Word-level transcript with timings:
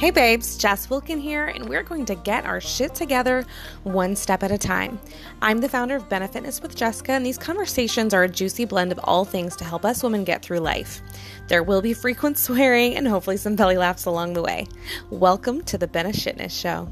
Hey 0.00 0.10
babes, 0.10 0.56
Jess 0.56 0.88
Wilkin 0.88 1.20
here, 1.20 1.48
and 1.48 1.68
we're 1.68 1.82
going 1.82 2.06
to 2.06 2.14
get 2.14 2.46
our 2.46 2.58
shit 2.58 2.94
together 2.94 3.44
one 3.82 4.16
step 4.16 4.42
at 4.42 4.50
a 4.50 4.56
time. 4.56 4.98
I'm 5.42 5.60
the 5.60 5.68
founder 5.68 5.94
of 5.96 6.08
Benefitness 6.08 6.62
with 6.62 6.74
Jessica, 6.74 7.12
and 7.12 7.26
these 7.26 7.36
conversations 7.36 8.14
are 8.14 8.22
a 8.22 8.28
juicy 8.28 8.64
blend 8.64 8.92
of 8.92 9.00
all 9.04 9.26
things 9.26 9.56
to 9.56 9.64
help 9.64 9.84
us 9.84 10.02
women 10.02 10.24
get 10.24 10.40
through 10.40 10.60
life. 10.60 11.02
There 11.48 11.62
will 11.62 11.82
be 11.82 11.92
frequent 11.92 12.38
swearing 12.38 12.96
and 12.96 13.06
hopefully 13.06 13.36
some 13.36 13.56
belly 13.56 13.76
laughs 13.76 14.06
along 14.06 14.32
the 14.32 14.42
way. 14.42 14.68
Welcome 15.10 15.60
to 15.64 15.76
the 15.76 15.86
Benefitness 15.86 16.58
Show. 16.58 16.88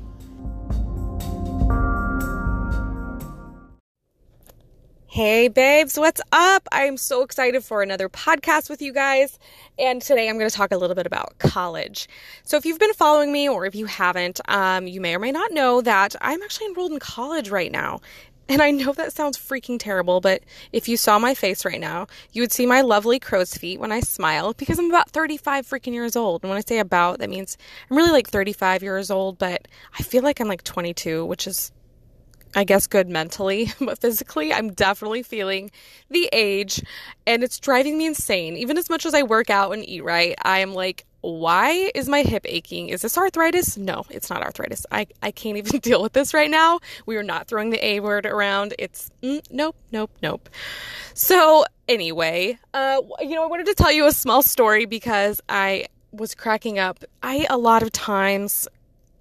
Hey, 5.10 5.48
babes, 5.48 5.98
what's 5.98 6.20
up? 6.32 6.68
I'm 6.70 6.98
so 6.98 7.22
excited 7.22 7.64
for 7.64 7.80
another 7.80 8.10
podcast 8.10 8.68
with 8.68 8.82
you 8.82 8.92
guys. 8.92 9.38
And 9.78 10.02
today 10.02 10.28
I'm 10.28 10.36
going 10.36 10.50
to 10.50 10.54
talk 10.54 10.70
a 10.70 10.76
little 10.76 10.94
bit 10.94 11.06
about 11.06 11.38
college. 11.38 12.10
So, 12.42 12.58
if 12.58 12.66
you've 12.66 12.78
been 12.78 12.92
following 12.92 13.32
me 13.32 13.48
or 13.48 13.64
if 13.64 13.74
you 13.74 13.86
haven't, 13.86 14.38
um, 14.48 14.86
you 14.86 15.00
may 15.00 15.16
or 15.16 15.18
may 15.18 15.32
not 15.32 15.50
know 15.50 15.80
that 15.80 16.14
I'm 16.20 16.42
actually 16.42 16.66
enrolled 16.66 16.92
in 16.92 16.98
college 16.98 17.48
right 17.48 17.72
now. 17.72 18.02
And 18.50 18.60
I 18.60 18.70
know 18.70 18.92
that 18.92 19.14
sounds 19.14 19.38
freaking 19.38 19.78
terrible, 19.78 20.20
but 20.20 20.42
if 20.72 20.90
you 20.90 20.98
saw 20.98 21.18
my 21.18 21.34
face 21.34 21.64
right 21.64 21.80
now, 21.80 22.06
you 22.32 22.42
would 22.42 22.52
see 22.52 22.66
my 22.66 22.82
lovely 22.82 23.18
crow's 23.18 23.54
feet 23.54 23.80
when 23.80 23.92
I 23.92 24.00
smile 24.00 24.52
because 24.52 24.78
I'm 24.78 24.90
about 24.90 25.08
35 25.08 25.66
freaking 25.66 25.94
years 25.94 26.16
old. 26.16 26.42
And 26.42 26.50
when 26.50 26.58
I 26.58 26.62
say 26.66 26.80
about, 26.80 27.20
that 27.20 27.30
means 27.30 27.56
I'm 27.90 27.96
really 27.96 28.12
like 28.12 28.28
35 28.28 28.82
years 28.82 29.10
old, 29.10 29.38
but 29.38 29.68
I 29.98 30.02
feel 30.02 30.22
like 30.22 30.38
I'm 30.38 30.48
like 30.48 30.64
22, 30.64 31.24
which 31.24 31.46
is 31.46 31.72
I 32.58 32.64
guess 32.64 32.88
good 32.88 33.08
mentally, 33.08 33.72
but 33.80 34.00
physically, 34.00 34.52
I'm 34.52 34.72
definitely 34.72 35.22
feeling 35.22 35.70
the 36.10 36.28
age 36.32 36.82
and 37.24 37.44
it's 37.44 37.60
driving 37.60 37.96
me 37.96 38.06
insane. 38.06 38.56
Even 38.56 38.76
as 38.76 38.90
much 38.90 39.06
as 39.06 39.14
I 39.14 39.22
work 39.22 39.48
out 39.48 39.70
and 39.70 39.88
eat 39.88 40.02
right, 40.02 40.34
I 40.42 40.58
am 40.58 40.74
like, 40.74 41.06
why 41.20 41.92
is 41.94 42.08
my 42.08 42.22
hip 42.22 42.44
aching? 42.48 42.88
Is 42.88 43.02
this 43.02 43.16
arthritis? 43.16 43.78
No, 43.78 44.04
it's 44.10 44.28
not 44.28 44.42
arthritis. 44.42 44.86
I, 44.90 45.06
I 45.22 45.30
can't 45.30 45.56
even 45.56 45.78
deal 45.82 46.02
with 46.02 46.14
this 46.14 46.34
right 46.34 46.50
now. 46.50 46.80
We 47.06 47.16
are 47.16 47.22
not 47.22 47.46
throwing 47.46 47.70
the 47.70 47.84
A 47.84 48.00
word 48.00 48.26
around. 48.26 48.74
It's 48.76 49.08
mm, 49.22 49.40
nope, 49.52 49.76
nope, 49.92 50.10
nope. 50.20 50.48
So, 51.14 51.64
anyway, 51.88 52.58
uh, 52.74 53.02
you 53.20 53.36
know, 53.36 53.44
I 53.44 53.46
wanted 53.46 53.66
to 53.66 53.74
tell 53.74 53.92
you 53.92 54.08
a 54.08 54.12
small 54.12 54.42
story 54.42 54.84
because 54.84 55.40
I 55.48 55.86
was 56.10 56.34
cracking 56.34 56.80
up. 56.80 57.04
I, 57.22 57.46
a 57.48 57.56
lot 57.56 57.84
of 57.84 57.92
times, 57.92 58.66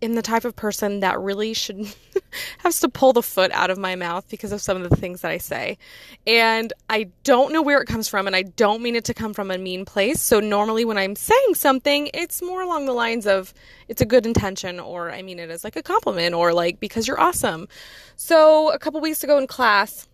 am 0.02 0.14
the 0.14 0.22
type 0.22 0.46
of 0.46 0.56
person 0.56 1.00
that 1.00 1.20
really 1.20 1.54
should 1.54 1.94
has 2.60 2.80
to 2.82 2.90
pull 2.90 3.14
the 3.14 3.24
foot 3.24 3.52
out 3.52 3.70
of 3.70 3.78
my 3.78 3.96
mouth 3.96 4.28
because 4.30 4.52
of 4.52 4.62
some 4.62 4.82
of 4.82 4.90
the 4.90 4.96
things 4.96 5.22
that 5.22 5.32
I 5.32 5.38
say. 5.38 5.78
And 6.26 6.72
I 6.90 7.10
don't 7.24 7.52
know 7.52 7.62
where 7.62 7.82
it 7.82 7.88
comes 7.88 8.08
from 8.08 8.28
and 8.28 8.36
I 8.36 8.44
don't 8.44 8.82
mean 8.82 8.96
it 8.96 9.06
to 9.06 9.14
come 9.14 9.34
from 9.34 9.50
a 9.50 9.58
mean 9.58 9.86
place. 9.86 10.22
So 10.22 10.40
normally 10.40 10.86
when 10.86 10.98
I'm 10.98 11.16
saying 11.16 11.56
something, 11.56 12.10
it's 12.14 12.42
more 12.42 12.62
along 12.62 12.86
the 12.86 12.94
lines 12.94 13.26
of 13.26 13.54
it's 13.88 14.02
a 14.02 14.06
good 14.06 14.26
intention 14.26 14.80
or 14.80 15.12
I 15.12 15.22
mean 15.22 15.40
it 15.40 15.50
as 15.50 15.64
like 15.64 15.76
a 15.76 15.84
compliment 15.84 16.36
or 16.36 16.54
like 16.54 16.80
because 16.80 17.08
you're 17.08 17.20
awesome. 17.20 17.68
So 18.16 18.72
a 18.72 18.80
couple 18.80 19.02
weeks 19.02 19.24
ago 19.24 19.38
in 19.38 19.48
class, 19.48 20.08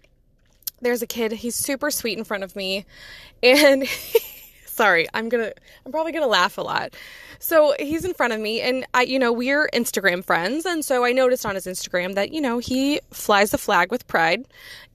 there's 0.81 1.01
a 1.01 1.07
kid, 1.07 1.31
he's 1.31 1.55
super 1.55 1.91
sweet 1.91 2.17
in 2.17 2.23
front 2.23 2.43
of 2.43 2.55
me 2.55 2.85
and 3.41 3.83
sorry, 4.73 5.07
I'm 5.13 5.29
to 5.43 5.53
I'm 5.85 5.91
probably 5.91 6.11
to 6.23 6.27
laugh 6.27 6.57
a 6.57 6.61
lot. 6.61 6.95
So 7.39 7.75
he's 7.79 8.05
in 8.05 8.13
front 8.13 8.33
of 8.33 8.39
me, 8.39 8.61
and 8.61 8.85
I, 8.93 9.03
you 9.03 9.19
know, 9.19 9.31
we're 9.31 9.69
Instagram 9.73 10.23
friends, 10.23 10.65
and 10.65 10.83
so 10.83 11.03
I 11.03 11.11
noticed 11.11 11.45
on 11.45 11.55
his 11.55 11.65
Instagram 11.65 12.15
that 12.15 12.31
you 12.33 12.41
know 12.41 12.59
he 12.59 12.99
flies 13.11 13.51
the 13.51 13.57
flag 13.57 13.91
with 13.91 14.07
pride, 14.07 14.45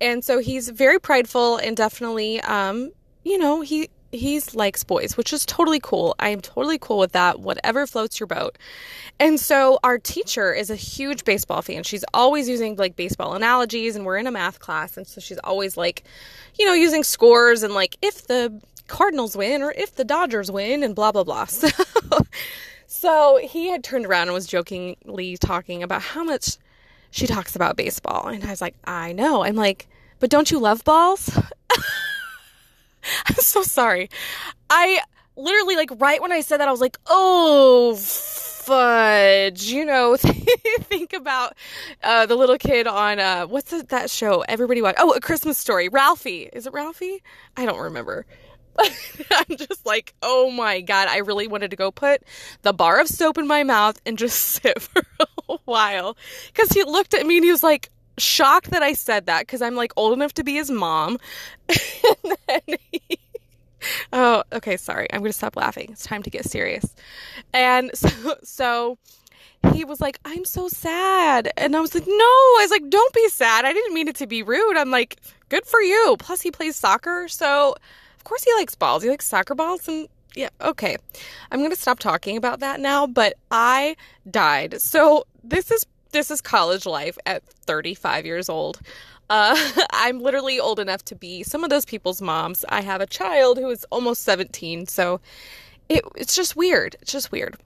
and 0.00 0.24
so 0.24 0.38
he's 0.38 0.68
very 0.68 0.98
prideful 0.98 1.56
and 1.58 1.76
definitely, 1.76 2.40
um, 2.42 2.92
you 3.24 3.38
know, 3.38 3.60
he 3.60 3.90
he's 4.12 4.54
likes 4.54 4.84
boys, 4.84 5.16
which 5.16 5.32
is 5.32 5.44
totally 5.44 5.80
cool. 5.80 6.14
I 6.18 6.30
am 6.30 6.40
totally 6.40 6.78
cool 6.78 6.98
with 6.98 7.12
that. 7.12 7.40
Whatever 7.40 7.86
floats 7.86 8.18
your 8.18 8.26
boat. 8.26 8.56
And 9.20 9.38
so 9.38 9.78
our 9.84 9.98
teacher 9.98 10.52
is 10.52 10.70
a 10.70 10.76
huge 10.76 11.24
baseball 11.24 11.62
fan. 11.62 11.82
She's 11.82 12.04
always 12.14 12.48
using 12.48 12.76
like 12.76 12.96
baseball 12.96 13.34
analogies 13.34 13.96
and 13.96 14.06
we're 14.06 14.16
in 14.16 14.26
a 14.26 14.30
math 14.30 14.60
class 14.60 14.96
and 14.96 15.06
so 15.06 15.20
she's 15.20 15.38
always 15.38 15.76
like, 15.76 16.04
you 16.58 16.66
know, 16.66 16.72
using 16.72 17.02
scores 17.02 17.62
and 17.62 17.74
like 17.74 17.96
if 18.00 18.26
the 18.26 18.60
Cardinals 18.88 19.36
win 19.36 19.62
or 19.62 19.72
if 19.72 19.94
the 19.94 20.04
Dodgers 20.04 20.50
win 20.50 20.82
and 20.82 20.94
blah 20.94 21.12
blah 21.12 21.24
blah. 21.24 21.46
So 21.56 22.26
so 22.86 23.38
he 23.42 23.68
had 23.68 23.84
turned 23.84 24.06
around 24.06 24.22
and 24.28 24.32
was 24.32 24.46
jokingly 24.46 25.36
talking 25.36 25.82
about 25.82 26.02
how 26.02 26.24
much 26.24 26.56
she 27.10 27.26
talks 27.26 27.54
about 27.54 27.76
baseball 27.76 28.28
and 28.28 28.42
I 28.44 28.50
was 28.50 28.60
like, 28.60 28.74
"I 28.84 29.12
know." 29.12 29.44
I'm 29.44 29.56
like, 29.56 29.86
"But 30.18 30.30
don't 30.30 30.50
you 30.50 30.58
love 30.58 30.84
balls?" 30.84 31.30
I'm 33.26 33.36
so 33.36 33.62
sorry. 33.62 34.10
I 34.68 35.00
literally 35.36 35.76
like 35.76 35.90
right 35.98 36.20
when 36.20 36.32
I 36.32 36.40
said 36.40 36.58
that 36.58 36.68
I 36.68 36.72
was 36.72 36.80
like, 36.80 36.98
"Oh, 37.06 37.94
fudge. 38.68 39.62
You 39.64 39.84
know, 39.84 40.16
think 40.18 41.14
about 41.14 41.54
uh, 42.02 42.26
the 42.26 42.36
little 42.36 42.58
kid 42.58 42.86
on 42.86 43.18
uh, 43.18 43.46
what's 43.46 43.70
that 43.70 44.10
show 44.10 44.42
everybody 44.42 44.82
watch? 44.82 44.96
Oh, 44.98 45.12
A 45.12 45.20
Christmas 45.20 45.56
Story. 45.56 45.88
Ralphie. 45.88 46.50
Is 46.52 46.66
it 46.66 46.72
Ralphie? 46.72 47.22
I 47.56 47.64
don't 47.64 47.78
remember. 47.78 48.26
I'm 49.30 49.56
just 49.56 49.84
like, 49.86 50.14
oh 50.22 50.50
my 50.50 50.80
god, 50.80 51.08
I 51.08 51.18
really 51.18 51.48
wanted 51.48 51.70
to 51.70 51.76
go 51.76 51.90
put 51.90 52.22
the 52.62 52.72
bar 52.72 53.00
of 53.00 53.08
soap 53.08 53.38
in 53.38 53.46
my 53.46 53.64
mouth 53.64 54.00
and 54.06 54.18
just 54.18 54.38
sit 54.62 54.80
for 54.80 55.02
a 55.48 55.58
while. 55.64 56.16
Because 56.48 56.70
he 56.70 56.84
looked 56.84 57.14
at 57.14 57.26
me 57.26 57.36
and 57.36 57.44
he 57.44 57.50
was 57.50 57.62
like, 57.62 57.90
shocked 58.18 58.70
that 58.70 58.82
I 58.82 58.94
said 58.94 59.26
that 59.26 59.40
because 59.42 59.62
I'm 59.62 59.76
like 59.76 59.92
old 59.96 60.12
enough 60.12 60.34
to 60.34 60.44
be 60.44 60.54
his 60.54 60.70
mom. 60.70 61.18
and 61.68 62.36
then 62.46 62.78
he, 62.90 63.18
oh, 64.12 64.42
okay, 64.52 64.76
sorry. 64.76 65.06
I'm 65.12 65.20
going 65.20 65.30
to 65.30 65.36
stop 65.36 65.56
laughing. 65.56 65.90
It's 65.92 66.04
time 66.04 66.22
to 66.24 66.30
get 66.30 66.44
serious. 66.44 66.94
And 67.52 67.90
so, 67.94 68.36
so 68.42 68.98
he 69.72 69.84
was 69.84 70.00
like, 70.00 70.18
I'm 70.24 70.44
so 70.44 70.68
sad. 70.68 71.50
And 71.56 71.74
I 71.76 71.80
was 71.80 71.94
like, 71.94 72.06
no, 72.06 72.12
I 72.14 72.58
was 72.60 72.70
like, 72.70 72.88
don't 72.88 73.14
be 73.14 73.28
sad. 73.28 73.64
I 73.64 73.72
didn't 73.72 73.94
mean 73.94 74.08
it 74.08 74.16
to 74.16 74.26
be 74.26 74.42
rude. 74.42 74.76
I'm 74.76 74.90
like, 74.90 75.20
good 75.48 75.66
for 75.66 75.80
you. 75.80 76.16
Plus, 76.18 76.40
he 76.40 76.50
plays 76.50 76.76
soccer. 76.76 77.26
So, 77.28 77.74
of 78.18 78.24
course, 78.24 78.42
he 78.42 78.52
likes 78.54 78.74
balls. 78.74 79.02
He 79.02 79.08
likes 79.08 79.26
soccer 79.26 79.54
balls. 79.54 79.86
And 79.86 80.08
yeah, 80.34 80.50
okay. 80.60 80.96
I'm 81.50 81.60
going 81.60 81.70
to 81.70 81.76
stop 81.76 82.00
talking 82.00 82.36
about 82.36 82.60
that 82.60 82.80
now, 82.80 83.06
but 83.06 83.34
I 83.50 83.96
died. 84.28 84.80
So, 84.80 85.26
this 85.44 85.70
is 85.70 85.86
this 86.10 86.30
is 86.30 86.40
college 86.40 86.86
life 86.86 87.18
at 87.26 87.44
35 87.44 88.26
years 88.26 88.48
old. 88.48 88.80
Uh, 89.30 89.56
I'm 89.92 90.20
literally 90.20 90.58
old 90.58 90.80
enough 90.80 91.04
to 91.06 91.14
be 91.14 91.42
some 91.42 91.64
of 91.64 91.70
those 91.70 91.84
people's 91.84 92.22
moms. 92.22 92.64
I 92.68 92.80
have 92.80 93.00
a 93.00 93.06
child 93.06 93.58
who 93.58 93.68
is 93.70 93.84
almost 93.90 94.22
17, 94.22 94.86
so 94.86 95.20
it, 95.88 96.02
it's 96.16 96.34
just 96.34 96.56
weird. 96.56 96.96
It's 97.00 97.12
just 97.12 97.30
weird. 97.30 97.56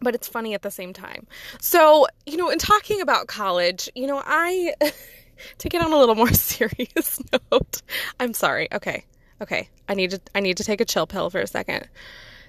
But 0.00 0.14
it's 0.14 0.28
funny 0.28 0.54
at 0.54 0.62
the 0.62 0.70
same 0.70 0.92
time. 0.92 1.26
So, 1.60 2.06
you 2.24 2.36
know, 2.36 2.50
in 2.50 2.58
talking 2.58 3.00
about 3.00 3.26
college, 3.26 3.90
you 3.94 4.06
know, 4.06 4.22
I, 4.24 4.74
to 5.58 5.68
get 5.68 5.82
on 5.82 5.92
a 5.92 5.98
little 5.98 6.14
more 6.14 6.32
serious 6.32 7.20
note, 7.32 7.82
I'm 8.20 8.32
sorry. 8.32 8.68
Okay. 8.72 9.04
Okay. 9.40 9.68
I 9.88 9.94
need 9.94 10.10
to, 10.10 10.20
I 10.34 10.40
need 10.40 10.56
to 10.56 10.64
take 10.64 10.80
a 10.80 10.84
chill 10.84 11.06
pill 11.06 11.30
for 11.30 11.40
a 11.40 11.46
second. 11.46 11.88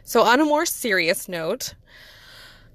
So, 0.04 0.24
on 0.24 0.40
a 0.40 0.46
more 0.46 0.66
serious 0.66 1.30
note, 1.30 1.76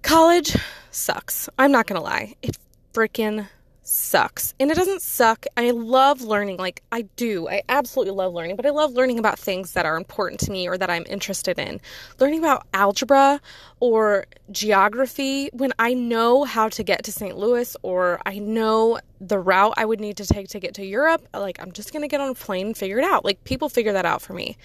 college 0.03 0.57
sucks. 0.91 1.49
I'm 1.59 1.73
not 1.73 1.87
going 1.87 1.99
to 1.99 2.05
lie. 2.05 2.35
It 2.43 2.57
freaking 2.93 3.49
sucks. 3.87 4.55
And 4.59 4.71
it 4.71 4.75
doesn't 4.75 5.03
suck. 5.03 5.47
I 5.57 5.71
love 5.71 6.23
learning. 6.23 6.57
Like, 6.57 6.83
I 6.91 7.03
do. 7.17 7.49
I 7.49 7.63
absolutely 7.69 8.15
love 8.15 8.33
learning, 8.33 8.57
but 8.57 8.67
I 8.67 8.71
love 8.71 8.93
learning 8.93 9.19
about 9.19 9.39
things 9.39 9.73
that 9.73 9.87
are 9.87 9.97
important 9.97 10.41
to 10.41 10.51
me 10.51 10.69
or 10.69 10.77
that 10.79 10.91
I'm 10.91 11.05
interested 11.09 11.59
in. 11.59 11.81
Learning 12.19 12.39
about 12.39 12.67
algebra 12.73 13.41
or 13.81 14.27
geography 14.51 15.51
when 15.53 15.73
I 15.79 15.95
know 15.95 16.45
how 16.45 16.69
to 16.71 16.83
get 16.83 17.05
to 17.05 17.13
St. 17.13 17.37
Louis 17.37 17.77
or 17.83 18.21
I 18.27 18.39
know 18.39 18.99
the 19.21 19.39
route 19.39 19.75
I 19.77 19.85
would 19.85 20.01
need 20.01 20.17
to 20.19 20.27
take 20.27 20.49
to 20.49 20.61
get 20.61 20.75
to 20.75 20.85
Europe, 20.85 21.27
like, 21.33 21.61
I'm 21.61 21.73
just 21.73 21.93
going 21.93 22.03
to 22.03 22.09
get 22.09 22.21
on 22.21 22.31
a 22.31 22.35
plane 22.35 22.69
and 22.69 22.77
figure 22.77 22.99
it 22.99 23.05
out. 23.05 23.25
Like, 23.25 23.45
people 23.45 23.69
figure 23.69 23.93
that 23.93 24.07
out 24.07 24.23
for 24.23 24.33
me. 24.33 24.57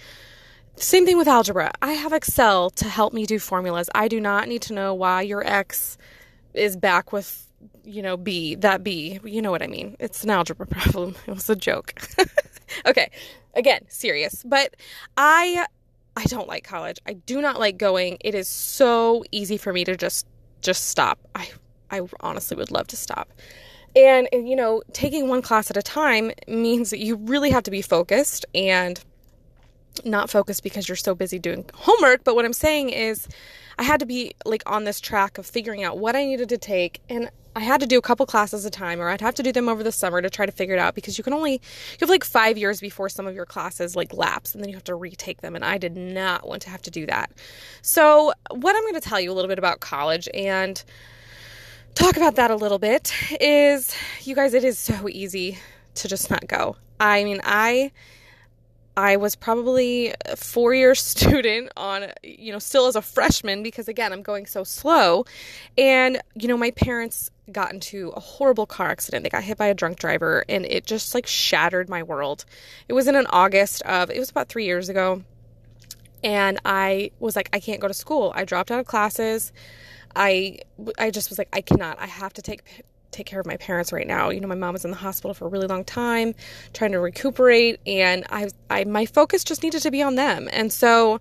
Same 0.76 1.04
thing 1.04 1.18
with 1.18 1.28
algebra. 1.28 1.72
I 1.82 1.92
have 1.92 2.12
Excel 2.12 2.70
to 2.70 2.88
help 2.88 3.12
me 3.12 3.26
do 3.26 3.38
formulas. 3.38 3.90
I 3.94 4.08
do 4.08 4.20
not 4.20 4.48
need 4.48 4.62
to 4.62 4.72
know 4.72 4.94
why 4.94 5.22
your 5.22 5.46
x 5.46 5.98
is 6.54 6.76
back 6.76 7.12
with 7.12 7.49
you 7.84 8.02
know, 8.02 8.16
B, 8.16 8.54
that 8.56 8.82
B. 8.82 9.20
You 9.24 9.42
know 9.42 9.50
what 9.50 9.62
I 9.62 9.66
mean. 9.66 9.96
It's 9.98 10.24
an 10.24 10.30
algebra 10.30 10.66
problem. 10.66 11.14
It 11.26 11.34
was 11.34 11.50
a 11.50 11.56
joke. 11.56 11.94
okay. 12.86 13.10
Again, 13.54 13.84
serious. 13.88 14.42
But 14.44 14.76
I 15.16 15.66
I 16.16 16.24
don't 16.24 16.48
like 16.48 16.64
college. 16.64 16.98
I 17.06 17.14
do 17.14 17.40
not 17.40 17.58
like 17.58 17.78
going. 17.78 18.18
It 18.20 18.34
is 18.34 18.48
so 18.48 19.24
easy 19.30 19.56
for 19.56 19.72
me 19.72 19.84
to 19.84 19.96
just 19.96 20.26
just 20.60 20.88
stop. 20.88 21.18
I 21.34 21.50
I 21.90 22.02
honestly 22.20 22.56
would 22.56 22.70
love 22.70 22.86
to 22.88 22.96
stop. 22.96 23.32
And, 23.96 24.28
and 24.32 24.48
you 24.48 24.54
know, 24.54 24.82
taking 24.92 25.28
one 25.28 25.42
class 25.42 25.70
at 25.70 25.76
a 25.76 25.82
time 25.82 26.30
means 26.46 26.90
that 26.90 27.00
you 27.00 27.16
really 27.16 27.50
have 27.50 27.64
to 27.64 27.70
be 27.70 27.82
focused 27.82 28.46
and 28.54 29.02
not 30.04 30.30
focused 30.30 30.62
because 30.62 30.88
you're 30.88 30.96
so 30.96 31.14
busy 31.14 31.38
doing 31.38 31.64
homework, 31.74 32.22
but 32.24 32.36
what 32.36 32.44
I'm 32.44 32.52
saying 32.52 32.90
is 32.90 33.26
I 33.78 33.82
had 33.82 34.00
to 34.00 34.06
be 34.06 34.34
like 34.44 34.62
on 34.66 34.84
this 34.84 35.00
track 35.00 35.38
of 35.38 35.46
figuring 35.46 35.82
out 35.82 35.98
what 35.98 36.14
I 36.14 36.24
needed 36.24 36.48
to 36.50 36.58
take 36.58 37.00
and 37.08 37.30
I 37.56 37.60
had 37.60 37.80
to 37.80 37.86
do 37.86 37.98
a 37.98 38.02
couple 38.02 38.26
classes 38.26 38.64
a 38.64 38.70
time, 38.70 39.00
or 39.00 39.08
I'd 39.08 39.20
have 39.20 39.34
to 39.36 39.42
do 39.42 39.50
them 39.50 39.68
over 39.68 39.82
the 39.82 39.90
summer 39.92 40.22
to 40.22 40.30
try 40.30 40.46
to 40.46 40.52
figure 40.52 40.74
it 40.74 40.78
out 40.78 40.94
because 40.94 41.18
you 41.18 41.24
can 41.24 41.32
only, 41.32 41.54
you 41.54 41.98
have 42.00 42.08
like 42.08 42.22
five 42.24 42.56
years 42.56 42.80
before 42.80 43.08
some 43.08 43.26
of 43.26 43.34
your 43.34 43.46
classes 43.46 43.96
like 43.96 44.14
lapse 44.14 44.54
and 44.54 44.62
then 44.62 44.68
you 44.68 44.76
have 44.76 44.84
to 44.84 44.94
retake 44.94 45.40
them. 45.40 45.56
And 45.56 45.64
I 45.64 45.76
did 45.78 45.96
not 45.96 46.46
want 46.46 46.62
to 46.62 46.70
have 46.70 46.82
to 46.82 46.90
do 46.90 47.06
that. 47.06 47.32
So, 47.82 48.32
what 48.50 48.76
I'm 48.76 48.82
going 48.82 48.94
to 48.94 49.00
tell 49.00 49.20
you 49.20 49.32
a 49.32 49.34
little 49.34 49.48
bit 49.48 49.58
about 49.58 49.80
college 49.80 50.28
and 50.32 50.82
talk 51.94 52.16
about 52.16 52.36
that 52.36 52.50
a 52.50 52.56
little 52.56 52.78
bit 52.78 53.12
is 53.40 53.94
you 54.22 54.34
guys, 54.34 54.54
it 54.54 54.64
is 54.64 54.78
so 54.78 55.08
easy 55.08 55.58
to 55.96 56.08
just 56.08 56.30
not 56.30 56.46
go. 56.46 56.76
I 57.00 57.24
mean, 57.24 57.40
I 57.42 57.90
I 58.96 59.16
was 59.16 59.34
probably 59.34 60.14
a 60.26 60.36
four 60.36 60.74
year 60.74 60.94
student 60.94 61.70
on, 61.76 62.12
you 62.22 62.52
know, 62.52 62.58
still 62.58 62.86
as 62.86 62.96
a 62.96 63.02
freshman 63.02 63.62
because 63.62 63.88
again, 63.88 64.12
I'm 64.12 64.22
going 64.22 64.46
so 64.46 64.64
slow. 64.64 65.24
And, 65.78 66.20
you 66.34 66.48
know, 66.48 66.56
my 66.56 66.70
parents 66.72 67.30
got 67.52 67.72
into 67.72 68.10
a 68.10 68.20
horrible 68.20 68.66
car 68.66 68.88
accident. 68.88 69.22
They 69.22 69.30
got 69.30 69.42
hit 69.42 69.58
by 69.58 69.66
a 69.66 69.74
drunk 69.74 69.98
driver 69.98 70.44
and 70.48 70.64
it 70.66 70.86
just 70.86 71.14
like 71.14 71.26
shattered 71.26 71.88
my 71.88 72.02
world. 72.02 72.44
It 72.88 72.92
was 72.92 73.08
in 73.08 73.16
an 73.16 73.26
August 73.30 73.82
of, 73.82 74.10
it 74.10 74.18
was 74.18 74.30
about 74.30 74.48
three 74.48 74.64
years 74.64 74.88
ago. 74.88 75.22
And 76.22 76.60
I 76.64 77.12
was 77.18 77.34
like, 77.36 77.48
I 77.52 77.60
can't 77.60 77.80
go 77.80 77.88
to 77.88 77.94
school. 77.94 78.32
I 78.34 78.44
dropped 78.44 78.70
out 78.70 78.80
of 78.80 78.86
classes. 78.86 79.52
I 80.14 80.58
I 80.98 81.10
just 81.10 81.30
was 81.30 81.38
like 81.38 81.48
I 81.52 81.60
cannot. 81.60 82.00
I 82.00 82.06
have 82.06 82.32
to 82.34 82.42
take 82.42 82.84
take 83.10 83.26
care 83.26 83.40
of 83.40 83.46
my 83.46 83.56
parents 83.56 83.92
right 83.92 84.06
now. 84.06 84.30
You 84.30 84.40
know, 84.40 84.48
my 84.48 84.54
mom 84.54 84.72
was 84.72 84.84
in 84.84 84.90
the 84.90 84.96
hospital 84.96 85.34
for 85.34 85.46
a 85.46 85.48
really 85.48 85.66
long 85.66 85.84
time, 85.84 86.34
trying 86.72 86.92
to 86.92 87.00
recuperate, 87.00 87.80
and 87.86 88.24
I, 88.30 88.48
I, 88.68 88.84
my 88.84 89.06
focus 89.06 89.44
just 89.44 89.62
needed 89.62 89.82
to 89.82 89.90
be 89.90 90.02
on 90.02 90.14
them. 90.14 90.48
And 90.52 90.72
so 90.72 91.20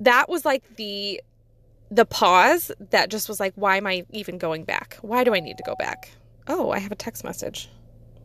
that 0.00 0.28
was 0.28 0.44
like 0.44 0.76
the, 0.76 1.22
the 1.90 2.04
pause 2.04 2.72
that 2.90 3.10
just 3.10 3.28
was 3.28 3.40
like, 3.40 3.52
why 3.56 3.76
am 3.76 3.86
I 3.86 4.04
even 4.10 4.38
going 4.38 4.64
back? 4.64 4.98
Why 5.02 5.24
do 5.24 5.34
I 5.34 5.40
need 5.40 5.58
to 5.58 5.64
go 5.64 5.74
back? 5.76 6.10
Oh, 6.46 6.70
I 6.70 6.78
have 6.78 6.92
a 6.92 6.96
text 6.96 7.24
message. 7.24 7.68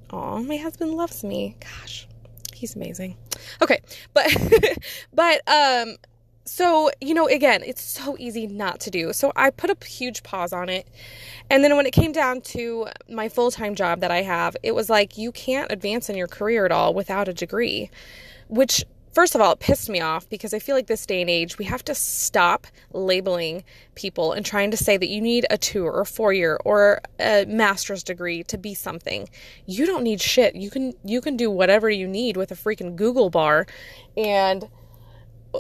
Oh, 0.10 0.42
my 0.42 0.58
husband 0.58 0.94
loves 0.94 1.24
me. 1.24 1.56
Gosh, 1.60 2.08
he's 2.54 2.76
amazing. 2.76 3.16
Okay, 3.62 3.82
but, 4.14 4.26
but, 5.14 5.48
um, 5.48 5.98
so, 6.50 6.90
you 7.00 7.14
know, 7.14 7.28
again, 7.28 7.62
it's 7.64 7.82
so 7.82 8.16
easy 8.18 8.48
not 8.48 8.80
to 8.82 8.90
do. 8.90 9.14
So 9.14 9.32
I 9.36 9.52
put 9.52 9.70
a 9.70 9.86
huge 9.86 10.24
pause 10.24 10.52
on 10.52 10.68
it. 10.68 10.88
And 11.52 11.64
then 11.64 11.76
when 11.78 11.86
it 11.86 11.92
came 11.92 12.12
down 12.12 12.42
to 12.42 12.88
my 13.08 13.30
full 13.30 13.52
time 13.52 13.76
job 13.76 14.00
that 14.00 14.10
I 14.10 14.24
have, 14.24 14.58
it 14.64 14.74
was 14.74 14.90
like, 14.90 15.16
you 15.16 15.32
can't 15.32 15.72
advance 15.72 16.10
in 16.10 16.18
your 16.18 16.28
career 16.28 16.66
at 16.66 16.72
all 16.72 16.96
without 16.96 17.28
a 17.28 17.34
degree, 17.34 17.92
which 18.48 18.84
first 19.14 19.36
of 19.36 19.42
all, 19.42 19.54
it 19.54 19.60
pissed 19.60 19.90
me 19.90 20.02
off 20.02 20.30
because 20.30 20.54
I 20.54 20.60
feel 20.60 20.76
like 20.76 20.88
this 20.88 21.06
day 21.06 21.22
and 21.22 21.30
age, 21.30 21.58
we 21.58 21.66
have 21.66 21.84
to 21.86 21.96
stop 21.96 22.68
labeling 22.94 23.64
people 23.96 24.34
and 24.34 24.46
trying 24.46 24.72
to 24.72 24.78
say 24.78 24.98
that 24.98 25.08
you 25.10 25.22
need 25.22 25.46
a 25.50 25.58
two 25.58 25.86
or 25.86 26.02
a 26.02 26.06
four 26.06 26.34
year 26.34 26.60
or 26.66 27.02
a 27.20 27.46
master's 27.46 28.04
degree 28.04 28.44
to 28.44 28.58
be 28.58 28.74
something. 28.74 29.30
You 29.66 29.86
don't 29.86 30.04
need 30.04 30.22
shit. 30.22 30.56
You 30.56 30.70
can 30.70 30.94
you 31.04 31.22
can 31.22 31.38
do 31.38 31.50
whatever 31.50 31.90
you 31.90 32.08
need 32.08 32.38
with 32.38 32.52
a 32.52 32.56
freaking 32.56 32.96
Google 32.96 33.30
bar 33.30 33.68
and 34.18 34.68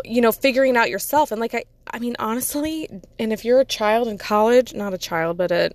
you 0.06 0.22
know, 0.22 0.32
figuring 0.32 0.78
out 0.78 0.90
yourself. 0.90 1.32
And 1.32 1.42
like, 1.42 1.56
I, 1.56 1.64
I 1.92 2.00
mean, 2.00 2.16
honestly, 2.20 2.88
and 3.18 3.34
if 3.34 3.44
you're 3.44 3.60
a 3.60 3.66
child 3.66 4.08
in 4.08 4.18
college, 4.18 4.74
not 4.74 4.94
a 4.94 4.98
child, 4.98 5.38
but 5.38 5.52
a, 5.52 5.72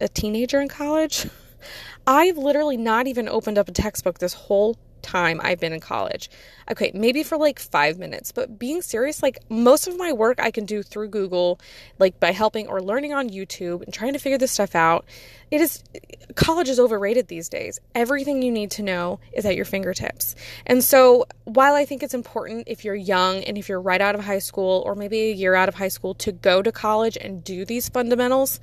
a 0.00 0.08
teenager 0.08 0.60
in 0.60 0.68
college, 0.68 1.26
I've 2.06 2.36
literally 2.36 2.76
not 2.76 3.06
even 3.06 3.28
opened 3.28 3.58
up 3.58 3.68
a 3.68 3.72
textbook 3.72 4.18
this 4.18 4.34
whole 4.34 4.76
time 5.06 5.40
I've 5.42 5.60
been 5.60 5.72
in 5.72 5.80
college. 5.80 6.28
Okay, 6.70 6.90
maybe 6.94 7.22
for 7.22 7.38
like 7.38 7.58
five 7.60 7.98
minutes, 7.98 8.32
but 8.32 8.58
being 8.58 8.82
serious, 8.82 9.22
like 9.22 9.38
most 9.48 9.86
of 9.86 9.96
my 9.96 10.12
work 10.12 10.40
I 10.40 10.50
can 10.50 10.66
do 10.66 10.82
through 10.82 11.08
Google, 11.08 11.60
like 11.98 12.18
by 12.18 12.32
helping 12.32 12.66
or 12.66 12.82
learning 12.82 13.12
on 13.12 13.30
YouTube 13.30 13.82
and 13.82 13.94
trying 13.94 14.12
to 14.14 14.18
figure 14.18 14.38
this 14.38 14.52
stuff 14.52 14.74
out. 14.74 15.04
It 15.50 15.60
is, 15.60 15.84
college 16.34 16.68
is 16.68 16.80
overrated 16.80 17.28
these 17.28 17.48
days. 17.48 17.78
Everything 17.94 18.42
you 18.42 18.50
need 18.50 18.72
to 18.72 18.82
know 18.82 19.20
is 19.32 19.46
at 19.46 19.54
your 19.54 19.64
fingertips. 19.64 20.34
And 20.66 20.82
so 20.82 21.26
while 21.44 21.74
I 21.74 21.84
think 21.84 22.02
it's 22.02 22.14
important 22.14 22.64
if 22.66 22.84
you're 22.84 22.96
young 22.96 23.44
and 23.44 23.56
if 23.56 23.68
you're 23.68 23.80
right 23.80 24.00
out 24.00 24.16
of 24.16 24.24
high 24.24 24.40
school 24.40 24.82
or 24.84 24.96
maybe 24.96 25.30
a 25.30 25.32
year 25.32 25.54
out 25.54 25.68
of 25.68 25.76
high 25.76 25.88
school 25.88 26.14
to 26.14 26.32
go 26.32 26.62
to 26.62 26.72
college 26.72 27.16
and 27.16 27.44
do 27.44 27.64
these 27.64 27.88
fundamentals, 27.88 28.58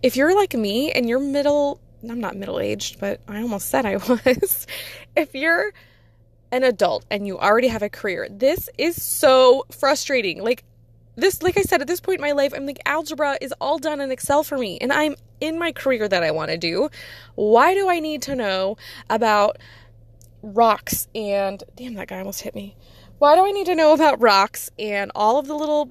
if 0.00 0.16
you're 0.16 0.34
like 0.34 0.54
me 0.54 0.92
and 0.92 1.08
you're 1.08 1.18
middle 1.18 1.80
I'm 2.08 2.20
not 2.20 2.36
middle 2.36 2.60
aged, 2.60 3.00
but 3.00 3.20
I 3.26 3.42
almost 3.42 3.68
said 3.68 3.86
I 3.86 3.96
was. 4.08 4.66
if 5.16 5.34
you're 5.34 5.72
an 6.50 6.64
adult 6.64 7.04
and 7.10 7.26
you 7.26 7.38
already 7.38 7.68
have 7.68 7.82
a 7.82 7.88
career, 7.88 8.28
this 8.30 8.68
is 8.78 9.02
so 9.02 9.66
frustrating. 9.70 10.42
Like, 10.42 10.64
this, 11.16 11.42
like 11.42 11.58
I 11.58 11.62
said, 11.62 11.80
at 11.80 11.88
this 11.88 12.00
point 12.00 12.20
in 12.20 12.22
my 12.22 12.32
life, 12.32 12.52
I'm 12.54 12.64
like, 12.64 12.80
algebra 12.86 13.38
is 13.40 13.52
all 13.60 13.78
done 13.78 14.00
in 14.00 14.12
Excel 14.12 14.44
for 14.44 14.56
me, 14.56 14.78
and 14.80 14.92
I'm 14.92 15.16
in 15.40 15.58
my 15.58 15.72
career 15.72 16.06
that 16.08 16.22
I 16.22 16.30
want 16.30 16.52
to 16.52 16.56
do. 16.56 16.90
Why 17.34 17.74
do 17.74 17.88
I 17.88 17.98
need 17.98 18.22
to 18.22 18.36
know 18.36 18.76
about 19.10 19.58
rocks 20.42 21.08
and 21.14 21.62
damn, 21.76 21.94
that 21.94 22.08
guy 22.08 22.18
almost 22.18 22.42
hit 22.42 22.54
me. 22.54 22.76
Why 23.18 23.34
do 23.34 23.44
I 23.44 23.50
need 23.50 23.66
to 23.66 23.74
know 23.74 23.92
about 23.92 24.20
rocks 24.20 24.70
and 24.78 25.10
all 25.14 25.38
of 25.38 25.46
the 25.46 25.54
little 25.54 25.90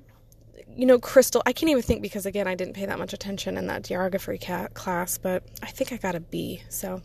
you 0.75 0.85
know, 0.85 0.99
crystal. 0.99 1.41
I 1.47 1.53
can't 1.53 1.71
even 1.71 1.81
think 1.81 2.03
because 2.03 2.27
again, 2.27 2.47
I 2.47 2.53
didn't 2.53 2.75
pay 2.75 2.85
that 2.85 2.99
much 2.99 3.11
attention 3.11 3.57
in 3.57 3.65
that 3.65 3.83
geography 3.83 4.37
class, 4.37 5.17
but 5.17 5.43
I 5.63 5.67
think 5.67 5.91
I 5.91 5.97
got 5.97 6.13
a 6.13 6.19
B. 6.19 6.61
So 6.69 7.01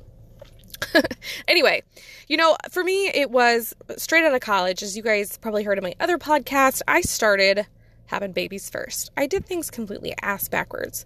anyway, 1.49 1.83
you 2.29 2.37
know, 2.37 2.57
for 2.71 2.85
me, 2.85 3.09
it 3.09 3.31
was 3.31 3.75
straight 3.97 4.25
out 4.25 4.35
of 4.35 4.41
college. 4.41 4.83
As 4.83 4.97
you 4.97 5.03
guys 5.03 5.39
probably 5.39 5.65
heard 5.65 5.79
in 5.79 5.85
my 5.85 5.95
other 6.01 6.19
podcast, 6.19 6.83
I 6.89 7.01
started 7.01 7.67
having 8.07 8.33
babies 8.33 8.69
first. 8.69 9.11
I 9.17 9.27
did 9.27 9.47
things 9.47 9.71
completely 9.71 10.15
ass 10.21 10.49
backwards. 10.49 11.05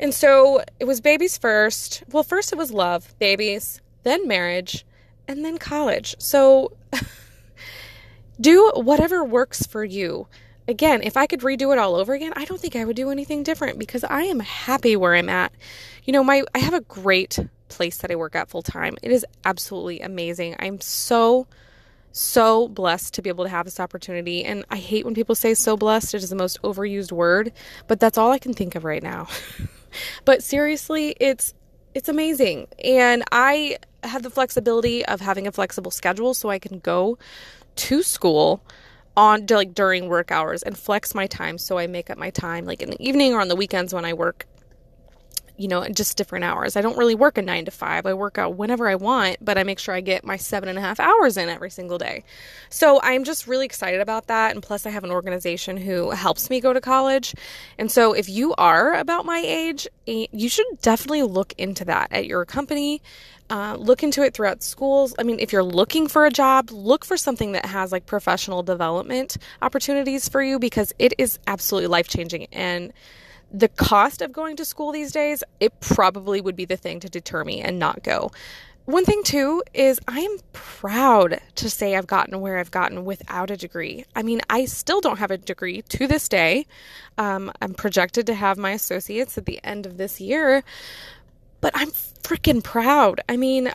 And 0.00 0.14
so 0.14 0.62
it 0.80 0.86
was 0.86 1.00
babies 1.00 1.36
first. 1.36 2.02
Well, 2.10 2.22
first 2.22 2.52
it 2.52 2.58
was 2.58 2.72
love, 2.72 3.14
babies, 3.18 3.80
then 4.04 4.26
marriage, 4.26 4.86
and 5.28 5.44
then 5.44 5.58
college. 5.58 6.16
So 6.18 6.72
do 8.40 8.72
whatever 8.74 9.24
works 9.24 9.66
for 9.66 9.84
you 9.84 10.28
again, 10.68 11.02
if 11.02 11.16
I 11.16 11.26
could 11.26 11.40
redo 11.40 11.72
it 11.72 11.78
all 11.78 11.94
over 11.94 12.14
again, 12.14 12.32
I 12.36 12.44
don't 12.44 12.60
think 12.60 12.76
I 12.76 12.84
would 12.84 12.96
do 12.96 13.10
anything 13.10 13.42
different 13.42 13.78
because 13.78 14.04
I 14.04 14.22
am 14.22 14.40
happy 14.40 14.96
where 14.96 15.14
I'm 15.14 15.28
at. 15.28 15.52
You 16.04 16.12
know, 16.12 16.24
my 16.24 16.42
I 16.54 16.58
have 16.58 16.74
a 16.74 16.80
great 16.80 17.38
place 17.68 17.98
that 17.98 18.10
I 18.10 18.16
work 18.16 18.34
at 18.34 18.48
full 18.48 18.62
time. 18.62 18.96
It 19.02 19.12
is 19.12 19.24
absolutely 19.44 20.00
amazing. 20.00 20.56
I'm 20.58 20.80
so 20.80 21.46
so 22.12 22.68
blessed 22.68 23.12
to 23.12 23.20
be 23.20 23.28
able 23.28 23.44
to 23.44 23.50
have 23.50 23.66
this 23.66 23.78
opportunity 23.78 24.42
and 24.42 24.64
I 24.70 24.76
hate 24.76 25.04
when 25.04 25.14
people 25.14 25.34
say 25.34 25.52
so 25.52 25.76
blessed. 25.76 26.14
It 26.14 26.22
is 26.22 26.30
the 26.30 26.36
most 26.36 26.60
overused 26.62 27.12
word, 27.12 27.52
but 27.88 28.00
that's 28.00 28.16
all 28.16 28.32
I 28.32 28.38
can 28.38 28.54
think 28.54 28.74
of 28.74 28.84
right 28.84 29.02
now. 29.02 29.28
but 30.24 30.42
seriously, 30.42 31.14
it's 31.20 31.52
it's 31.94 32.08
amazing. 32.08 32.68
And 32.84 33.22
I 33.32 33.78
have 34.02 34.22
the 34.22 34.30
flexibility 34.30 35.04
of 35.04 35.20
having 35.20 35.46
a 35.46 35.52
flexible 35.52 35.90
schedule 35.90 36.34
so 36.34 36.50
I 36.50 36.58
can 36.58 36.78
go 36.78 37.18
to 37.76 38.02
school 38.02 38.62
on 39.16 39.46
like 39.48 39.74
during 39.74 40.08
work 40.08 40.30
hours 40.30 40.62
and 40.62 40.76
flex 40.76 41.14
my 41.14 41.26
time 41.26 41.56
so 41.58 41.78
I 41.78 41.86
make 41.86 42.10
up 42.10 42.18
my 42.18 42.30
time 42.30 42.66
like 42.66 42.82
in 42.82 42.90
the 42.90 43.02
evening 43.02 43.32
or 43.32 43.40
on 43.40 43.48
the 43.48 43.56
weekends 43.56 43.94
when 43.94 44.04
I 44.04 44.12
work 44.12 44.46
you 45.56 45.68
know, 45.68 45.86
just 45.88 46.16
different 46.16 46.44
hours. 46.44 46.76
I 46.76 46.80
don't 46.80 46.96
really 46.96 47.14
work 47.14 47.38
a 47.38 47.42
nine 47.42 47.64
to 47.64 47.70
five. 47.70 48.06
I 48.06 48.14
work 48.14 48.38
out 48.38 48.56
whenever 48.56 48.88
I 48.88 48.94
want, 48.94 49.38
but 49.40 49.58
I 49.58 49.62
make 49.62 49.78
sure 49.78 49.94
I 49.94 50.00
get 50.00 50.24
my 50.24 50.36
seven 50.36 50.68
and 50.68 50.78
a 50.78 50.80
half 50.80 51.00
hours 51.00 51.36
in 51.36 51.48
every 51.48 51.70
single 51.70 51.98
day. 51.98 52.24
So 52.70 53.00
I'm 53.02 53.24
just 53.24 53.46
really 53.46 53.66
excited 53.66 54.00
about 54.00 54.26
that. 54.26 54.54
And 54.54 54.62
plus, 54.62 54.86
I 54.86 54.90
have 54.90 55.04
an 55.04 55.10
organization 55.10 55.76
who 55.76 56.10
helps 56.10 56.50
me 56.50 56.60
go 56.60 56.72
to 56.72 56.80
college. 56.80 57.34
And 57.78 57.90
so 57.90 58.12
if 58.12 58.28
you 58.28 58.54
are 58.54 58.94
about 58.94 59.24
my 59.24 59.38
age, 59.38 59.88
eh, 60.06 60.26
you 60.32 60.48
should 60.48 60.66
definitely 60.82 61.22
look 61.22 61.54
into 61.58 61.84
that 61.86 62.12
at 62.12 62.26
your 62.26 62.44
company 62.44 63.02
uh, 63.50 63.76
look 63.78 64.02
into 64.02 64.22
it 64.22 64.34
throughout 64.34 64.62
schools. 64.62 65.14
I 65.18 65.22
mean, 65.22 65.38
if 65.38 65.52
you're 65.52 65.62
looking 65.62 66.08
for 66.08 66.26
a 66.26 66.30
job, 66.30 66.70
look 66.70 67.04
for 67.04 67.16
something 67.16 67.52
that 67.52 67.66
has 67.66 67.92
like 67.92 68.06
professional 68.06 68.62
development 68.62 69.36
opportunities 69.62 70.28
for 70.28 70.42
you 70.42 70.58
because 70.58 70.92
it 70.98 71.14
is 71.18 71.38
absolutely 71.46 71.88
life 71.88 72.08
changing. 72.08 72.46
And 72.52 72.92
the 73.52 73.68
cost 73.68 74.22
of 74.22 74.32
going 74.32 74.56
to 74.56 74.64
school 74.64 74.92
these 74.92 75.12
days, 75.12 75.42
it 75.60 75.78
probably 75.80 76.40
would 76.40 76.56
be 76.56 76.64
the 76.64 76.76
thing 76.76 77.00
to 77.00 77.08
deter 77.08 77.44
me 77.44 77.60
and 77.60 77.78
not 77.78 78.02
go. 78.02 78.30
One 78.86 79.04
thing, 79.04 79.24
too, 79.24 79.64
is 79.74 79.98
I 80.06 80.20
am 80.20 80.38
proud 80.52 81.40
to 81.56 81.68
say 81.68 81.96
I've 81.96 82.06
gotten 82.06 82.40
where 82.40 82.58
I've 82.58 82.70
gotten 82.70 83.04
without 83.04 83.50
a 83.50 83.56
degree. 83.56 84.04
I 84.14 84.22
mean, 84.22 84.40
I 84.48 84.64
still 84.66 85.00
don't 85.00 85.18
have 85.18 85.32
a 85.32 85.38
degree 85.38 85.82
to 85.82 86.06
this 86.06 86.28
day. 86.28 86.66
Um, 87.18 87.50
I'm 87.60 87.74
projected 87.74 88.26
to 88.26 88.34
have 88.34 88.56
my 88.58 88.70
associates 88.70 89.36
at 89.36 89.46
the 89.46 89.58
end 89.64 89.86
of 89.86 89.96
this 89.96 90.20
year, 90.20 90.62
but 91.60 91.72
I'm 91.74 91.90
freaking 91.90 92.62
proud. 92.62 93.20
I 93.28 93.36
mean, 93.36 93.72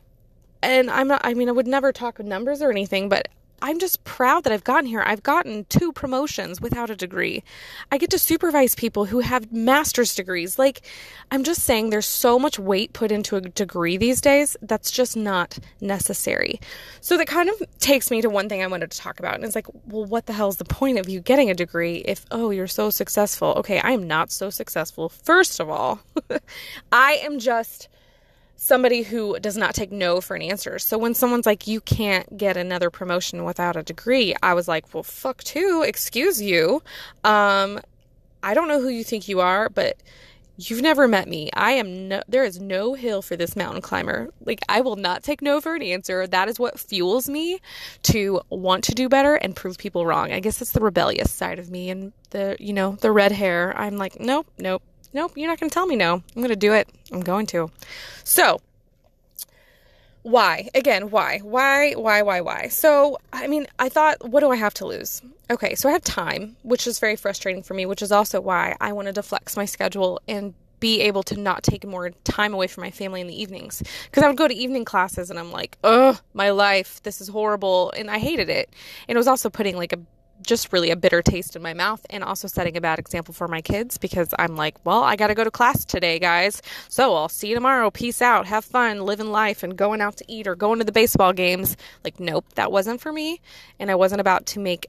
and 0.63 0.90
I'm 0.90 1.10
not, 1.10 1.22
I 1.25 1.34
mean, 1.34 1.50
I 1.50 1.54
would 1.54 1.68
never 1.68 1.92
talk 1.92 2.20
numbers 2.20 2.62
or 2.62 2.72
anything, 2.72 3.10
but 3.10 3.28
I'm 3.62 3.80
just 3.80 4.03
proud 4.03 4.44
that 4.44 4.53
I've 4.53 4.63
gotten 4.63 4.88
here. 4.88 5.03
I've 5.06 5.24
gotten 5.24 5.65
two 5.65 5.91
promotions 5.91 6.60
without 6.60 6.89
a 6.89 6.96
degree. 6.96 7.44
I 7.91 7.98
get 7.98 8.10
to 8.12 8.20
supervise 8.20 8.75
people 8.75 9.06
who 9.06 9.20
have 9.20 9.51
master's 9.51 10.15
degrees. 10.15 10.58
Like, 10.58 10.82
I'm 11.30 11.44
just 11.44 11.63
saying 11.63 11.89
there's 11.89 12.06
so 12.06 12.39
much 12.39 12.58
weight 12.58 12.94
put 12.94 13.12
into 13.12 13.36
a 13.36 13.41
degree 13.41 13.98
these 13.98 14.22
days 14.22 14.58
that's 14.62 14.91
just 14.91 15.15
not 15.15 15.60
necessary. 15.80 16.60
So 17.01 17.18
that 17.18 17.27
kind 17.27 17.50
of 17.50 17.62
takes 17.80 18.10
me 18.10 18.22
to 18.22 18.30
one 18.30 18.50
thing 18.50 18.63
I 18.63 18.68
wanted 18.68 18.91
to 18.91 18.98
talk 18.98 19.20
about. 19.20 19.36
And 19.36 19.44
it's 19.44 19.56
like, 19.56 19.68
well, 19.86 20.06
what 20.06 20.25
the 20.25 20.34
hell 20.34 20.50
is 20.50 20.58
the 20.58 20.65
point 20.65 20.98
of 20.98 21.08
you 21.08 21.20
getting 21.20 21.50
a 21.50 21.56
degree 21.56 21.98
if, 22.06 22.25
oh, 22.32 22.50
you're 22.50 22.68
so 22.68 22.89
successful? 22.89 23.53
Okay, 23.58 23.80
I 23.80 23.91
am 23.91 24.08
not 24.08 24.32
so 24.32 24.50
successful. 24.50 25.10
First 25.10 25.60
of 25.60 25.70
all, 25.70 26.00
I 26.91 27.13
am 27.24 27.39
just 27.39 27.89
somebody 28.63 29.01
who 29.01 29.39
does 29.39 29.58
not 29.58 29.74
take 29.74 29.91
no 29.91 30.22
for 30.22 30.36
an 30.36 30.44
answer. 30.44 30.77
So 30.77 30.96
when 30.96 31.15
someone's 31.15 31.48
like, 31.48 31.65
you 31.65 31.82
can't 31.82 32.38
get 32.38 32.58
another 32.58 32.91
promotion 32.91 33.44
without 33.44 33.75
a 33.75 33.82
degree, 33.82 34.36
I 34.44 34.53
was 34.53 34.68
like, 34.68 34.94
well, 34.94 35.01
fuck 35.01 35.44
too, 35.44 35.84
excuse 35.84 36.39
you. 36.39 36.84
Um, 37.24 37.80
I 38.44 38.53
don't 38.53 38.68
know 38.68 38.80
who 38.80 38.89
you 38.89 39.03
think 39.03 39.27
you 39.27 39.39
are, 39.39 39.68
but 39.68 39.98
you've 40.58 40.84
never 40.84 41.08
met 41.08 41.27
me. 41.27 41.50
I 41.56 41.72
am 41.72 42.08
no, 42.08 42.22
there 42.27 42.44
is 42.44 42.62
no 42.62 42.94
hill 42.94 43.24
for 43.24 43.36
this 43.36 43.56
mountain 43.56 43.82
climber. 43.82 44.30
Like, 44.46 44.60
I 44.70 44.82
will 44.82 44.96
not 44.96 45.24
take 45.24 45.41
no 45.41 45.60
for 45.60 45.74
an 45.74 45.82
answer. 45.82 46.27
That 46.27 46.48
is 46.48 46.60
what 46.60 46.80
fuels 46.80 47.27
me 47.27 47.60
to 48.03 48.41
want 48.51 48.84
to 48.84 48.94
do 48.94 49.10
better 49.10 49.34
and 49.34 49.56
prove 49.56 49.80
people 49.80 50.06
wrong. 50.06 50.32
I 50.32 50.39
guess 50.39 50.62
it's 50.62 50.74
the 50.74 50.82
rebellious 50.82 51.32
side 51.32 51.58
of 51.58 51.72
me 51.72 51.89
and 51.89 52.13
the, 52.30 52.58
you 52.60 52.74
know, 52.74 52.96
the 53.01 53.12
red 53.12 53.32
hair. 53.32 53.75
I'm 53.75 53.98
like, 53.98 54.20
nope, 54.20 54.46
nope, 54.60 54.84
nope, 55.13 55.34
you're 55.36 55.50
not 55.50 55.60
going 55.60 55.70
to 55.70 55.74
tell 55.74 55.86
me 55.86 55.96
no. 55.96 56.15
I'm 56.15 56.41
going 56.41 56.50
to 56.50 56.56
do 56.56 56.74
it. 56.74 56.89
I'm 57.12 57.22
going 57.22 57.46
to. 57.48 57.72
So, 58.24 58.62
why? 60.24 60.70
Again, 60.75 61.10
why? 61.10 61.39
Why, 61.39 61.94
why, 61.94 62.22
why, 62.22 62.41
why? 62.41 62.68
So, 62.68 63.18
I 63.34 63.48
mean, 63.48 63.68
I 63.80 63.89
thought, 63.89 64.30
what 64.30 64.41
do 64.41 64.51
I 64.51 64.56
have 64.56 64.74
to 64.75 64.86
lose? 64.86 65.22
Okay, 65.50 65.75
so 65.75 65.89
I 65.89 65.91
have 65.94 66.03
time, 66.03 66.56
which 66.63 66.88
is 66.88 67.00
very 67.00 67.15
frustrating 67.15 67.63
for 67.63 67.74
me, 67.74 67.86
which 67.86 68.01
is 68.01 68.12
also 68.12 68.39
why 68.39 68.75
I 68.80 68.94
wanted 68.94 69.15
to 69.15 69.24
flex 69.24 69.58
my 69.58 69.65
schedule 69.65 70.22
and 70.27 70.53
be 70.80 71.01
able 71.01 71.24
to 71.24 71.39
not 71.39 71.63
take 71.63 71.86
more 71.86 72.10
time 72.24 72.53
away 72.53 72.68
from 72.68 72.82
my 72.82 72.91
family 72.91 73.22
in 73.22 73.27
the 73.27 73.39
evenings. 73.39 73.84
Because 74.06 74.24
I 74.24 74.27
would 74.27 74.38
go 74.38 74.48
to 74.48 74.53
evening 74.53 74.84
classes 74.84 75.30
and 75.30 75.39
I'm 75.39 75.51
like, 75.51 75.77
ugh, 75.84 76.20
my 76.34 76.50
life, 76.50 77.01
this 77.03 77.22
is 77.22 77.27
horrible. 77.27 77.91
And 77.96 78.10
I 78.10 78.18
hated 78.18 78.50
it. 78.50 78.70
And 79.08 79.15
it 79.15 79.20
was 79.20 79.27
also 79.27 79.50
putting 79.50 79.77
like 79.77 79.94
a 79.94 80.00
just 80.44 80.72
really 80.74 80.92
a 80.92 80.96
bitter 80.96 81.22
taste 81.22 81.56
in 81.56 81.62
my 81.62 81.74
mouth 81.74 82.06
and 82.10 82.24
also 82.24 82.48
setting 82.48 82.78
a 82.78 82.82
bad 82.82 83.00
example 83.00 83.34
for 83.34 83.48
my 83.48 83.62
kids 83.62 83.98
because 83.98 84.34
I'm 84.38 84.56
like, 84.56 84.76
well, 84.86 85.04
I 85.04 85.16
got 85.16 85.28
to 85.28 85.36
go 85.36 85.44
to 85.44 85.52
class 85.52 85.86
today, 85.86 86.20
guys. 86.20 86.62
So 86.90 87.16
I'll 87.16 87.30
see 87.30 87.48
you 87.50 87.56
tomorrow. 87.56 87.92
Peace 87.92 88.22
out. 88.22 88.46
Have 88.48 88.66
fun 88.66 89.02
living 89.02 89.32
life 89.32 89.64
and 89.64 89.78
going 89.78 90.02
out 90.02 90.18
to 90.18 90.26
eat 90.28 90.48
or 90.48 90.56
going 90.56 90.80
to 90.80 90.86
the 90.86 90.92
baseball 90.92 91.34
games. 91.34 91.78
Like, 92.04 92.20
nope, 92.20 92.46
that 92.56 92.72
wasn't 92.72 93.02
for 93.02 93.12
me. 93.12 93.42
And 93.80 93.92
I 93.92 93.96
wasn't 93.96 94.22
about 94.22 94.46
to 94.48 94.60
make 94.60 94.88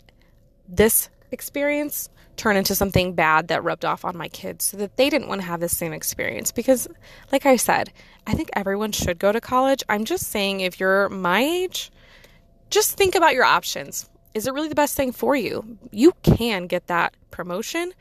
this 0.68 1.08
experience 1.30 2.08
turn 2.36 2.56
into 2.56 2.74
something 2.74 3.14
bad 3.14 3.48
that 3.48 3.62
rubbed 3.62 3.84
off 3.84 4.04
on 4.04 4.16
my 4.16 4.28
kids 4.28 4.64
so 4.64 4.76
that 4.78 4.96
they 4.96 5.10
didn't 5.10 5.28
want 5.28 5.40
to 5.40 5.46
have 5.46 5.60
the 5.60 5.68
same 5.68 5.92
experience 5.92 6.50
because 6.50 6.88
like 7.30 7.44
I 7.46 7.56
said, 7.56 7.92
I 8.26 8.34
think 8.34 8.48
everyone 8.54 8.92
should 8.92 9.18
go 9.18 9.32
to 9.32 9.40
college. 9.40 9.82
I'm 9.88 10.04
just 10.04 10.28
saying 10.28 10.60
if 10.60 10.80
you're 10.80 11.08
my 11.10 11.40
age, 11.40 11.90
just 12.70 12.96
think 12.96 13.14
about 13.14 13.34
your 13.34 13.44
options 13.44 14.08
is 14.34 14.46
it 14.46 14.54
really 14.54 14.68
the 14.68 14.74
best 14.74 14.96
thing 14.96 15.12
for 15.12 15.36
you? 15.36 15.78
You 15.90 16.12
can 16.22 16.66
get 16.66 16.86
that 16.86 17.14
promotion 17.30 17.92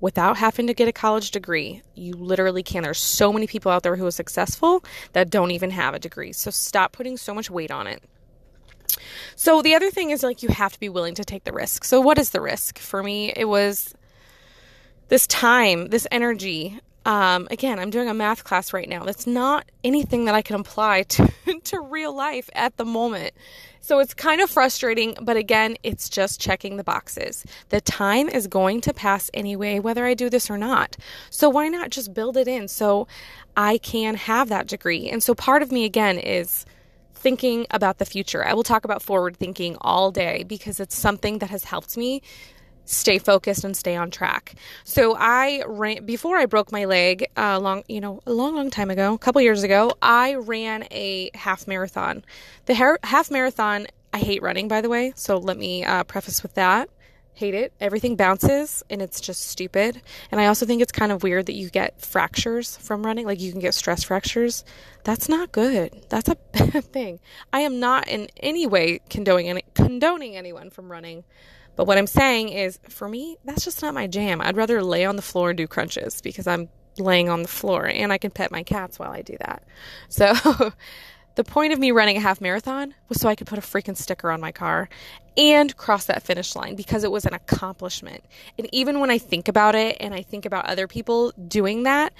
without 0.00 0.36
having 0.36 0.66
to 0.66 0.74
get 0.74 0.88
a 0.88 0.92
college 0.92 1.30
degree. 1.30 1.82
You 1.94 2.14
literally 2.14 2.62
can. 2.62 2.82
There's 2.82 2.98
so 2.98 3.32
many 3.32 3.46
people 3.46 3.70
out 3.70 3.84
there 3.84 3.96
who 3.96 4.06
are 4.06 4.10
successful 4.10 4.84
that 5.12 5.30
don't 5.30 5.52
even 5.52 5.70
have 5.70 5.94
a 5.94 5.98
degree. 5.98 6.32
So 6.32 6.50
stop 6.50 6.92
putting 6.92 7.16
so 7.16 7.32
much 7.32 7.48
weight 7.50 7.70
on 7.70 7.86
it. 7.86 8.02
So 9.36 9.62
the 9.62 9.74
other 9.74 9.90
thing 9.90 10.10
is 10.10 10.22
like 10.22 10.42
you 10.42 10.48
have 10.50 10.72
to 10.72 10.80
be 10.80 10.88
willing 10.88 11.14
to 11.14 11.24
take 11.24 11.44
the 11.44 11.52
risk. 11.52 11.84
So 11.84 12.00
what 12.00 12.18
is 12.18 12.30
the 12.30 12.40
risk? 12.40 12.78
For 12.78 13.02
me, 13.02 13.32
it 13.34 13.46
was 13.46 13.94
this 15.08 15.26
time, 15.26 15.88
this 15.88 16.06
energy. 16.10 16.80
Um, 17.04 17.48
again, 17.50 17.78
I'm 17.78 17.90
doing 17.90 18.08
a 18.08 18.14
math 18.14 18.44
class 18.44 18.72
right 18.72 18.88
now. 18.88 19.04
That's 19.04 19.26
not 19.26 19.70
anything 19.82 20.24
that 20.26 20.34
I 20.34 20.42
can 20.42 20.56
apply 20.56 21.02
to, 21.08 21.32
to 21.64 21.80
real 21.80 22.14
life 22.14 22.48
at 22.54 22.76
the 22.76 22.84
moment. 22.84 23.32
So 23.80 23.98
it's 23.98 24.14
kind 24.14 24.40
of 24.40 24.48
frustrating, 24.48 25.16
but 25.20 25.36
again, 25.36 25.76
it's 25.82 26.08
just 26.08 26.40
checking 26.40 26.76
the 26.76 26.84
boxes. 26.84 27.44
The 27.70 27.80
time 27.80 28.28
is 28.28 28.46
going 28.46 28.80
to 28.82 28.94
pass 28.94 29.28
anyway, 29.34 29.80
whether 29.80 30.04
I 30.04 30.14
do 30.14 30.30
this 30.30 30.48
or 30.48 30.56
not. 30.56 30.96
So 31.30 31.48
why 31.48 31.66
not 31.66 31.90
just 31.90 32.14
build 32.14 32.36
it 32.36 32.46
in 32.46 32.68
so 32.68 33.08
I 33.56 33.78
can 33.78 34.14
have 34.14 34.48
that 34.50 34.68
degree? 34.68 35.10
And 35.10 35.20
so 35.20 35.34
part 35.34 35.62
of 35.62 35.72
me, 35.72 35.84
again, 35.84 36.18
is 36.18 36.64
thinking 37.12 37.66
about 37.72 37.98
the 37.98 38.04
future. 38.04 38.44
I 38.46 38.54
will 38.54 38.62
talk 38.62 38.84
about 38.84 39.02
forward 39.02 39.36
thinking 39.36 39.76
all 39.80 40.12
day 40.12 40.44
because 40.44 40.78
it's 40.78 40.96
something 40.96 41.38
that 41.38 41.50
has 41.50 41.64
helped 41.64 41.96
me 41.96 42.22
stay 42.84 43.18
focused 43.18 43.64
and 43.64 43.76
stay 43.76 43.96
on 43.96 44.10
track. 44.10 44.54
So 44.84 45.16
I 45.16 45.62
ran 45.66 46.04
before 46.04 46.36
I 46.36 46.46
broke 46.46 46.72
my 46.72 46.84
leg 46.84 47.26
uh, 47.36 47.58
long, 47.58 47.84
you 47.88 48.00
know, 48.00 48.20
a 48.26 48.32
long, 48.32 48.54
long 48.56 48.70
time 48.70 48.90
ago, 48.90 49.14
a 49.14 49.18
couple 49.18 49.40
years 49.40 49.62
ago. 49.62 49.92
I 50.00 50.34
ran 50.34 50.84
a 50.90 51.30
half 51.34 51.66
marathon. 51.66 52.24
The 52.66 52.74
half 52.74 53.30
marathon. 53.30 53.86
I 54.14 54.18
hate 54.18 54.42
running, 54.42 54.68
by 54.68 54.82
the 54.82 54.90
way. 54.90 55.12
So 55.16 55.38
let 55.38 55.56
me 55.56 55.84
uh, 55.84 56.04
preface 56.04 56.42
with 56.42 56.54
that. 56.54 56.90
Hate 57.34 57.54
it. 57.54 57.72
Everything 57.80 58.14
bounces 58.14 58.82
and 58.90 59.00
it's 59.00 59.18
just 59.18 59.46
stupid. 59.46 60.02
And 60.30 60.38
I 60.38 60.46
also 60.46 60.66
think 60.66 60.82
it's 60.82 60.92
kind 60.92 61.10
of 61.10 61.22
weird 61.22 61.46
that 61.46 61.54
you 61.54 61.70
get 61.70 61.98
fractures 61.98 62.76
from 62.76 63.06
running. 63.06 63.24
Like 63.24 63.40
you 63.40 63.50
can 63.52 63.60
get 63.60 63.72
stress 63.72 64.04
fractures. 64.04 64.64
That's 65.04 65.30
not 65.30 65.50
good. 65.50 66.04
That's 66.10 66.28
a 66.28 66.34
bad 66.52 66.84
thing. 66.84 67.20
I 67.50 67.60
am 67.60 67.80
not 67.80 68.06
in 68.06 68.28
any 68.36 68.66
way 68.66 69.00
condoning 69.08 69.48
any, 69.48 69.64
condoning 69.74 70.36
anyone 70.36 70.68
from 70.68 70.92
running. 70.92 71.24
But 71.76 71.86
what 71.86 71.98
I'm 71.98 72.06
saying 72.06 72.50
is, 72.50 72.78
for 72.88 73.08
me, 73.08 73.38
that's 73.44 73.64
just 73.64 73.82
not 73.82 73.94
my 73.94 74.06
jam. 74.06 74.40
I'd 74.40 74.56
rather 74.56 74.82
lay 74.82 75.04
on 75.04 75.16
the 75.16 75.22
floor 75.22 75.50
and 75.50 75.56
do 75.56 75.66
crunches 75.66 76.20
because 76.20 76.46
I'm 76.46 76.68
laying 76.98 77.28
on 77.28 77.42
the 77.42 77.48
floor 77.48 77.86
and 77.86 78.12
I 78.12 78.18
can 78.18 78.30
pet 78.30 78.50
my 78.50 78.62
cats 78.62 78.98
while 78.98 79.10
I 79.10 79.22
do 79.22 79.36
that. 79.40 79.62
So, 80.08 80.72
the 81.34 81.44
point 81.44 81.72
of 81.72 81.78
me 81.78 81.90
running 81.90 82.16
a 82.16 82.20
half 82.20 82.40
marathon 82.40 82.94
was 83.08 83.20
so 83.20 83.28
I 83.28 83.34
could 83.34 83.46
put 83.46 83.58
a 83.58 83.62
freaking 83.62 83.96
sticker 83.96 84.30
on 84.30 84.40
my 84.40 84.52
car 84.52 84.88
and 85.36 85.74
cross 85.76 86.04
that 86.06 86.22
finish 86.22 86.54
line 86.54 86.74
because 86.76 87.04
it 87.04 87.10
was 87.10 87.24
an 87.24 87.32
accomplishment. 87.32 88.22
And 88.58 88.68
even 88.72 89.00
when 89.00 89.10
I 89.10 89.16
think 89.16 89.48
about 89.48 89.74
it 89.74 89.96
and 90.00 90.12
I 90.12 90.22
think 90.22 90.44
about 90.44 90.66
other 90.66 90.86
people 90.86 91.32
doing 91.48 91.84
that, 91.84 92.12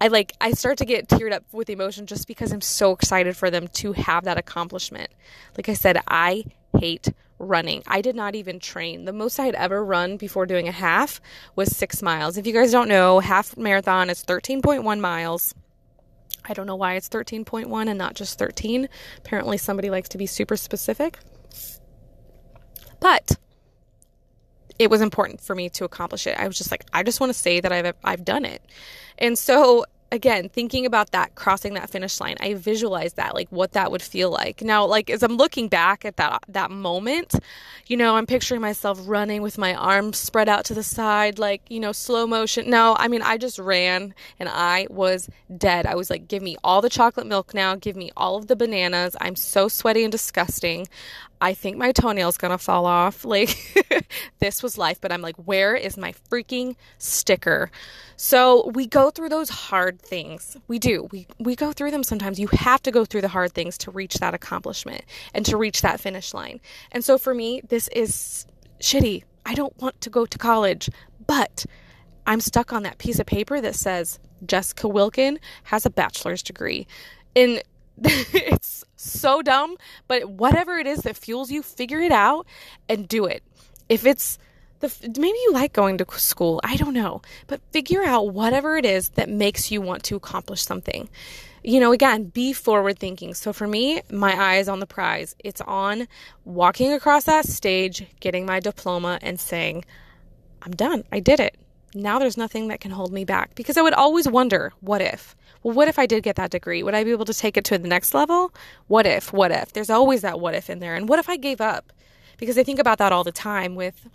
I 0.00 0.08
like 0.08 0.32
I 0.40 0.50
start 0.52 0.78
to 0.78 0.84
get 0.84 1.08
teared 1.08 1.32
up 1.32 1.44
with 1.52 1.70
emotion 1.70 2.06
just 2.06 2.26
because 2.26 2.52
I'm 2.52 2.60
so 2.60 2.90
excited 2.92 3.36
for 3.36 3.50
them 3.50 3.68
to 3.68 3.92
have 3.92 4.24
that 4.24 4.36
accomplishment. 4.36 5.10
Like 5.56 5.68
I 5.68 5.74
said, 5.74 6.00
I 6.08 6.44
hate 6.76 7.12
running. 7.38 7.82
I 7.86 8.00
did 8.00 8.16
not 8.16 8.34
even 8.34 8.58
train. 8.58 9.04
The 9.04 9.12
most 9.12 9.38
I 9.38 9.46
had 9.46 9.54
ever 9.54 9.84
run 9.84 10.16
before 10.16 10.46
doing 10.46 10.68
a 10.68 10.72
half 10.72 11.20
was 11.54 11.76
six 11.76 12.02
miles. 12.02 12.36
If 12.36 12.46
you 12.46 12.52
guys 12.52 12.72
don't 12.72 12.88
know, 12.88 13.20
half 13.20 13.56
marathon 13.56 14.10
is 14.10 14.24
13.1 14.24 15.00
miles. 15.00 15.54
I 16.48 16.54
don't 16.54 16.66
know 16.66 16.76
why 16.76 16.94
it's 16.94 17.08
13.1 17.08 17.88
and 17.88 17.98
not 17.98 18.14
just 18.14 18.38
13. 18.38 18.88
Apparently, 19.18 19.58
somebody 19.58 19.90
likes 19.90 20.08
to 20.10 20.18
be 20.18 20.26
super 20.26 20.56
specific. 20.56 21.18
But 23.00 23.36
it 24.78 24.90
was 24.90 25.00
important 25.00 25.40
for 25.40 25.54
me 25.54 25.68
to 25.70 25.84
accomplish 25.84 26.26
it. 26.26 26.38
I 26.38 26.46
was 26.46 26.56
just 26.56 26.70
like, 26.70 26.84
I 26.92 27.02
just 27.02 27.20
want 27.20 27.30
to 27.30 27.38
say 27.38 27.60
that 27.60 27.72
I've 27.72 27.94
I've 28.04 28.24
done 28.24 28.44
it. 28.44 28.62
And 29.18 29.38
so 29.38 29.84
again, 30.16 30.48
thinking 30.48 30.84
about 30.84 31.12
that, 31.12 31.36
crossing 31.36 31.74
that 31.74 31.90
finish 31.90 32.20
line, 32.20 32.36
I 32.40 32.54
visualize 32.54 33.12
that, 33.14 33.34
like 33.34 33.48
what 33.50 33.72
that 33.72 33.92
would 33.92 34.02
feel 34.02 34.30
like. 34.30 34.62
Now, 34.62 34.84
like 34.84 35.08
as 35.08 35.22
I'm 35.22 35.36
looking 35.36 35.68
back 35.68 36.04
at 36.04 36.16
that 36.16 36.42
that 36.48 36.72
moment, 36.72 37.34
you 37.86 37.96
know, 37.96 38.16
I'm 38.16 38.26
picturing 38.26 38.60
myself 38.60 38.98
running 39.04 39.42
with 39.42 39.58
my 39.58 39.74
arms 39.74 40.18
spread 40.18 40.48
out 40.48 40.64
to 40.64 40.74
the 40.74 40.82
side, 40.82 41.38
like 41.38 41.62
you 41.68 41.78
know, 41.78 41.92
slow 41.92 42.26
motion. 42.26 42.68
No, 42.68 42.96
I 42.98 43.06
mean, 43.06 43.22
I 43.22 43.36
just 43.36 43.60
ran 43.60 44.14
and 44.40 44.48
I 44.48 44.88
was 44.90 45.28
dead. 45.56 45.86
I 45.86 45.94
was 45.94 46.10
like, 46.10 46.26
give 46.26 46.42
me 46.42 46.56
all 46.64 46.82
the 46.82 46.90
chocolate 46.90 47.26
milk 47.26 47.54
now, 47.54 47.76
give 47.76 47.94
me 47.94 48.10
all 48.16 48.36
of 48.36 48.48
the 48.48 48.56
bananas. 48.56 49.14
I'm 49.20 49.36
so 49.36 49.68
sweaty 49.68 50.02
and 50.02 50.10
disgusting. 50.10 50.88
I 51.40 51.54
think 51.54 51.76
my 51.76 51.92
toenail's 51.92 52.38
gonna 52.38 52.58
fall 52.58 52.86
off. 52.86 53.24
Like, 53.36 53.56
this 54.38 54.62
was 54.62 54.78
life, 54.78 55.00
but 55.00 55.12
I'm 55.12 55.20
like, 55.20 55.36
where 55.36 55.74
is 55.74 55.98
my 55.98 56.14
freaking 56.30 56.76
sticker? 56.98 57.70
So 58.16 58.70
we 58.74 58.86
go 58.86 59.10
through 59.10 59.28
those 59.28 59.50
hard 59.50 60.00
things. 60.00 60.56
We 60.68 60.78
do. 60.78 61.08
We 61.12 61.26
we 61.38 61.54
go 61.54 61.72
through 61.72 61.90
them 61.90 62.02
sometimes. 62.02 62.38
You 62.38 62.48
have 62.52 62.82
to 62.82 62.90
go 62.90 63.04
through 63.04 63.20
the 63.22 63.28
hard 63.28 63.52
things 63.52 63.76
to 63.78 63.90
reach 63.90 64.14
that 64.14 64.32
accomplishment 64.32 65.02
and 65.34 65.44
to 65.46 65.56
reach 65.56 65.82
that 65.82 66.00
finish 66.00 66.32
line. 66.32 66.60
And 66.92 67.04
so 67.04 67.18
for 67.18 67.34
me, 67.34 67.60
this 67.68 67.88
is 67.88 68.46
shitty. 68.80 69.24
I 69.44 69.54
don't 69.54 69.76
want 69.78 70.00
to 70.00 70.10
go 70.10 70.24
to 70.24 70.38
college, 70.38 70.88
but 71.26 71.66
I'm 72.26 72.40
stuck 72.40 72.72
on 72.72 72.82
that 72.84 72.98
piece 72.98 73.18
of 73.18 73.26
paper 73.26 73.60
that 73.60 73.74
says 73.74 74.18
Jessica 74.44 74.88
Wilkin 74.88 75.38
has 75.64 75.84
a 75.84 75.90
bachelor's 75.90 76.42
degree. 76.42 76.86
And 77.34 77.62
it's 78.04 78.84
so 78.96 79.42
dumb, 79.42 79.76
but 80.08 80.28
whatever 80.28 80.78
it 80.78 80.86
is 80.86 81.00
that 81.00 81.16
fuels 81.16 81.50
you, 81.50 81.62
figure 81.62 82.00
it 82.00 82.12
out 82.12 82.46
and 82.88 83.08
do 83.08 83.24
it. 83.24 83.42
If 83.88 84.04
it's 84.04 84.38
the 84.80 84.92
maybe 85.18 85.38
you 85.44 85.52
like 85.52 85.72
going 85.72 85.98
to 85.98 86.06
school, 86.18 86.60
I 86.62 86.76
don't 86.76 86.94
know, 86.94 87.22
but 87.46 87.60
figure 87.72 88.04
out 88.04 88.32
whatever 88.32 88.76
it 88.76 88.84
is 88.84 89.10
that 89.10 89.28
makes 89.28 89.70
you 89.70 89.80
want 89.80 90.02
to 90.04 90.16
accomplish 90.16 90.62
something. 90.62 91.08
You 91.62 91.80
know, 91.80 91.92
again, 91.92 92.24
be 92.24 92.52
forward 92.52 92.98
thinking. 92.98 93.34
So 93.34 93.52
for 93.52 93.66
me, 93.66 94.02
my 94.10 94.32
eye 94.32 94.58
is 94.58 94.68
on 94.68 94.78
the 94.78 94.86
prize. 94.86 95.34
It's 95.42 95.60
on 95.62 96.06
walking 96.44 96.92
across 96.92 97.24
that 97.24 97.46
stage, 97.46 98.06
getting 98.20 98.46
my 98.46 98.60
diploma 98.60 99.18
and 99.20 99.40
saying, 99.40 99.84
I'm 100.62 100.72
done. 100.72 101.04
I 101.10 101.20
did 101.20 101.40
it. 101.40 101.56
Now 101.94 102.18
there's 102.18 102.36
nothing 102.36 102.68
that 102.68 102.80
can 102.80 102.90
hold 102.90 103.12
me 103.12 103.24
back 103.24 103.54
because 103.54 103.76
I 103.76 103.82
would 103.82 103.94
always 103.94 104.28
wonder, 104.28 104.72
what 104.80 105.00
if? 105.00 105.34
Well, 105.66 105.74
what 105.74 105.88
if 105.88 105.98
I 105.98 106.06
did 106.06 106.22
get 106.22 106.36
that 106.36 106.52
degree? 106.52 106.84
Would 106.84 106.94
I 106.94 107.02
be 107.02 107.10
able 107.10 107.24
to 107.24 107.34
take 107.34 107.56
it 107.56 107.64
to 107.64 107.76
the 107.76 107.88
next 107.88 108.14
level? 108.14 108.54
What 108.86 109.04
if? 109.04 109.32
What 109.32 109.50
if? 109.50 109.72
There's 109.72 109.90
always 109.90 110.20
that 110.20 110.38
what 110.38 110.54
if 110.54 110.70
in 110.70 110.78
there. 110.78 110.94
And 110.94 111.08
what 111.08 111.18
if 111.18 111.28
I 111.28 111.36
gave 111.36 111.60
up? 111.60 111.92
Because 112.36 112.56
I 112.56 112.62
think 112.62 112.78
about 112.78 112.98
that 112.98 113.10
all 113.10 113.24
the 113.24 113.32
time 113.32 113.74
with 113.74 114.06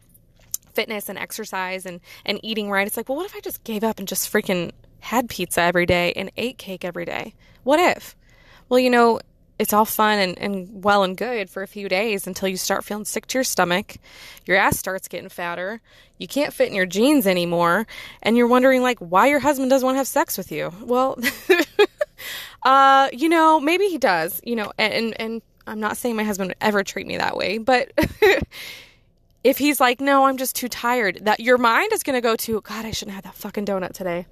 fitness 0.73 1.09
and 1.09 1.17
exercise 1.19 1.85
and, 1.85 1.99
and 2.25 2.39
eating 2.41 2.71
right. 2.71 2.87
It's 2.87 2.95
like, 2.95 3.09
well, 3.09 3.17
what 3.17 3.25
if 3.25 3.35
I 3.35 3.41
just 3.41 3.65
gave 3.65 3.83
up 3.83 3.99
and 3.99 4.07
just 4.07 4.31
freaking 4.31 4.71
had 5.01 5.27
pizza 5.27 5.59
every 5.61 5.85
day 5.85 6.13
and 6.15 6.31
ate 6.37 6.57
cake 6.57 6.85
every 6.85 7.03
day? 7.03 7.33
What 7.63 7.81
if? 7.81 8.15
Well, 8.69 8.79
you 8.79 8.89
know, 8.89 9.19
it's 9.61 9.73
all 9.73 9.85
fun 9.85 10.17
and, 10.17 10.39
and 10.39 10.83
well 10.83 11.03
and 11.03 11.15
good 11.15 11.47
for 11.47 11.61
a 11.61 11.67
few 11.67 11.87
days 11.87 12.25
until 12.25 12.47
you 12.47 12.57
start 12.57 12.83
feeling 12.83 13.05
sick 13.05 13.27
to 13.27 13.37
your 13.37 13.43
stomach. 13.43 13.97
Your 14.47 14.57
ass 14.57 14.79
starts 14.79 15.07
getting 15.07 15.29
fatter. 15.29 15.81
You 16.17 16.27
can't 16.27 16.51
fit 16.51 16.69
in 16.69 16.73
your 16.73 16.87
jeans 16.87 17.27
anymore. 17.27 17.85
And 18.23 18.35
you're 18.35 18.47
wondering, 18.47 18.81
like, 18.81 18.97
why 18.97 19.27
your 19.27 19.37
husband 19.37 19.69
doesn't 19.69 19.85
want 19.85 19.93
to 19.93 19.99
have 19.99 20.07
sex 20.07 20.35
with 20.35 20.51
you. 20.51 20.73
Well, 20.81 21.15
uh, 22.63 23.09
you 23.13 23.29
know, 23.29 23.59
maybe 23.59 23.85
he 23.85 23.99
does, 23.99 24.41
you 24.43 24.55
know, 24.55 24.71
and, 24.79 25.13
and 25.21 25.43
I'm 25.67 25.79
not 25.79 25.95
saying 25.95 26.15
my 26.15 26.23
husband 26.23 26.49
would 26.49 26.57
ever 26.59 26.83
treat 26.83 27.05
me 27.05 27.17
that 27.17 27.37
way, 27.37 27.59
but 27.59 27.91
if 29.43 29.59
he's 29.59 29.79
like, 29.79 30.01
no, 30.01 30.25
I'm 30.25 30.37
just 30.37 30.55
too 30.55 30.69
tired, 30.69 31.19
that 31.25 31.39
your 31.39 31.59
mind 31.59 31.93
is 31.93 32.01
going 32.01 32.17
to 32.17 32.21
go 32.21 32.35
to, 32.35 32.61
God, 32.61 32.83
I 32.83 32.89
shouldn't 32.89 33.13
have 33.13 33.25
that 33.25 33.35
fucking 33.35 33.67
donut 33.67 33.93
today. 33.93 34.25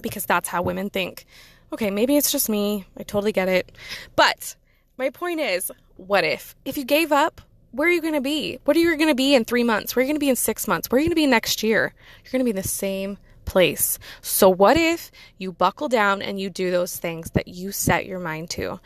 Because 0.00 0.24
that's 0.24 0.48
how 0.48 0.62
women 0.62 0.88
think 0.88 1.26
okay, 1.72 1.90
maybe 1.90 2.16
it's 2.16 2.32
just 2.32 2.48
me. 2.48 2.86
I 2.96 3.02
totally 3.02 3.32
get 3.32 3.48
it. 3.48 3.72
But 4.14 4.56
my 4.96 5.10
point 5.10 5.40
is, 5.40 5.70
what 5.96 6.24
if? 6.24 6.54
If 6.64 6.76
you 6.76 6.84
gave 6.84 7.12
up, 7.12 7.40
where 7.72 7.88
are 7.88 7.92
you 7.92 8.00
going 8.00 8.14
to 8.14 8.20
be? 8.20 8.58
What 8.64 8.76
are 8.76 8.80
you 8.80 8.96
going 8.96 9.10
to 9.10 9.14
be 9.14 9.34
in 9.34 9.44
three 9.44 9.64
months? 9.64 9.94
Where 9.94 10.00
are 10.00 10.04
you 10.04 10.08
going 10.08 10.16
to 10.16 10.24
be 10.24 10.30
in 10.30 10.36
six 10.36 10.66
months? 10.66 10.90
Where 10.90 10.96
are 10.96 11.00
you 11.00 11.08
going 11.08 11.16
to 11.16 11.16
be 11.16 11.26
next 11.26 11.62
year? 11.62 11.92
You're 12.24 12.32
going 12.32 12.40
to 12.40 12.44
be 12.44 12.50
in 12.50 12.56
the 12.56 12.68
same 12.68 13.18
place. 13.44 13.98
So, 14.20 14.48
what 14.48 14.76
if 14.76 15.10
you 15.38 15.52
buckle 15.52 15.88
down 15.88 16.22
and 16.22 16.40
you 16.40 16.50
do 16.50 16.70
those 16.70 16.96
things 16.96 17.30
that 17.30 17.48
you 17.48 17.72
set 17.72 18.06
your 18.06 18.18
mind 18.18 18.50
to? 18.50 18.80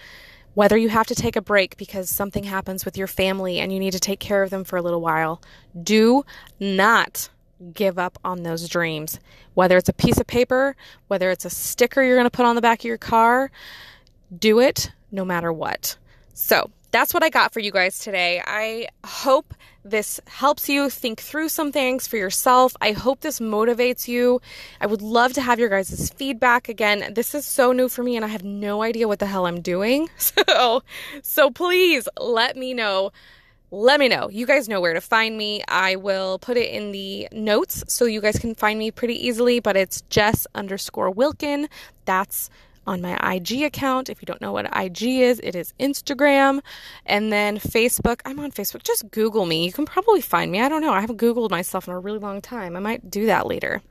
Whether 0.55 0.77
you 0.77 0.89
have 0.89 1.07
to 1.07 1.15
take 1.15 1.37
a 1.37 1.41
break 1.43 1.77
because 1.77 2.11
something 2.11 2.45
happens 2.45 2.85
with 2.85 2.97
your 2.97 3.07
family 3.07 3.61
and 3.61 3.73
you 3.73 3.79
need 3.79 3.93
to 3.93 4.01
take 4.01 4.19
care 4.19 4.43
of 4.43 4.51
them 4.51 4.65
for 4.65 4.77
a 4.77 4.83
little 4.83 5.01
while, 5.01 5.41
do 5.81 6.25
not 6.59 7.31
give 7.73 7.99
up 7.99 8.19
on 8.25 8.43
those 8.43 8.69
dreams. 8.69 9.19
Whether 9.55 9.77
it's 9.77 9.89
a 9.89 9.95
piece 9.95 10.19
of 10.19 10.27
paper, 10.27 10.77
whether 11.09 11.31
it's 11.31 11.45
a 11.45 11.51
sticker 11.51 12.03
you're 12.03 12.17
going 12.17 12.27
to 12.27 12.31
put 12.31 12.47
on 12.47 12.55
the 12.55 12.63
back 12.63 12.81
of 12.81 12.85
your 12.85 12.99
car, 12.99 13.51
do 14.37 14.61
it 14.61 14.91
no 15.11 15.25
matter 15.25 15.53
what. 15.53 15.97
So, 16.35 16.71
that's 16.91 17.15
what 17.15 17.23
I 17.23 17.29
got 17.29 17.53
for 17.53 17.61
you 17.61 17.71
guys 17.71 17.99
today. 18.01 18.43
I 18.45 18.89
hope 19.05 19.55
this 19.85 20.21
helps 20.27 20.69
you 20.69 20.91
think 20.91 21.21
through 21.21 21.49
some 21.49 21.73
things 21.73 22.07
for 22.07 22.17
yourself. 22.17 22.77
I 22.81 22.93
hope 22.93 23.21
this 23.21 23.41
motivates 23.41 24.09
you. 24.09 24.41
I 24.81 24.87
would 24.87 25.03
love 25.03 25.33
to 25.35 25.41
have 25.41 25.59
your 25.59 25.69
guys' 25.69 26.11
feedback. 26.11 26.69
Again, 26.69 27.13
this 27.15 27.35
is 27.35 27.47
so 27.47 27.73
new 27.73 27.89
for 27.89 28.03
me 28.03 28.17
and 28.17 28.25
I 28.25 28.29
have 28.29 28.45
no 28.45 28.83
idea 28.83 29.09
what 29.09 29.21
the 29.21 29.27
hell 29.27 29.47
I'm 29.47 29.61
doing. 29.61 30.09
So, 30.19 30.83
so 31.23 31.51
please 31.51 32.09
let 32.19 32.57
me 32.57 32.73
know 32.75 33.13
let 33.71 34.01
me 34.01 34.09
know. 34.09 34.29
You 34.29 34.47
guys 34.47 34.69
know 34.69 34.81
where 34.81 34.95
to 34.95 35.01
find 35.01 35.37
me. 35.37 35.63
I 35.69 35.97
will 35.97 36.39
put 36.39 36.57
it 36.57 36.71
in 36.71 36.93
the 36.93 37.29
notes 37.33 37.85
so 37.89 38.05
you 38.05 38.21
guys 38.21 38.39
can 38.39 38.55
find 38.55 38.79
me 38.79 38.91
pretty 38.91 39.15
easily, 39.27 39.61
but 39.61 39.77
it's 39.77 40.01
Jess 40.03 40.47
underscore 40.55 41.11
Wilkin. 41.11 41.69
That's 42.05 42.51
on 42.87 43.01
my 43.01 43.17
IG 43.35 43.63
account. 43.63 44.09
If 44.09 44.21
you 44.21 44.27
don't 44.27 44.41
know 44.41 44.53
what 44.53 44.67
IG 44.77 45.03
is, 45.03 45.41
it 45.41 45.55
is 45.55 45.73
Instagram. 45.79 46.61
And 47.07 47.33
then 47.33 47.59
Facebook. 47.59 48.21
I'm 48.25 48.41
on 48.41 48.51
Facebook. 48.51 48.83
Just 48.83 49.11
Google 49.13 49.47
me. 49.47 49.65
You 49.65 49.73
can 49.73 49.87
probably 49.87 50.21
find 50.21 50.51
me. 50.51 50.61
I 50.61 50.69
don't 50.69 50.83
know. 50.83 50.93
I 50.93 51.01
haven't 51.01 51.21
Googled 51.21 51.51
myself 51.51 51.87
in 51.87 51.95
a 51.95 51.99
really 51.99 52.19
long 52.19 52.41
time. 52.41 52.77
I 52.77 52.81
might 52.81 53.09
do 53.11 53.27
that 53.27 53.47
later. 53.47 53.83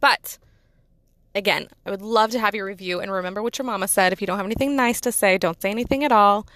But 0.00 0.36
again, 1.34 1.68
I 1.86 1.90
would 1.90 2.02
love 2.02 2.30
to 2.32 2.40
have 2.40 2.54
your 2.54 2.66
review. 2.66 3.00
And 3.00 3.10
remember 3.10 3.42
what 3.42 3.56
your 3.56 3.64
mama 3.64 3.88
said. 3.88 4.12
If 4.12 4.20
you 4.20 4.26
don't 4.26 4.36
have 4.36 4.46
anything 4.46 4.76
nice 4.76 5.00
to 5.02 5.12
say, 5.12 5.38
don't 5.38 5.60
say 5.62 5.70
anything 5.70 6.04
at 6.04 6.12
all 6.12 6.46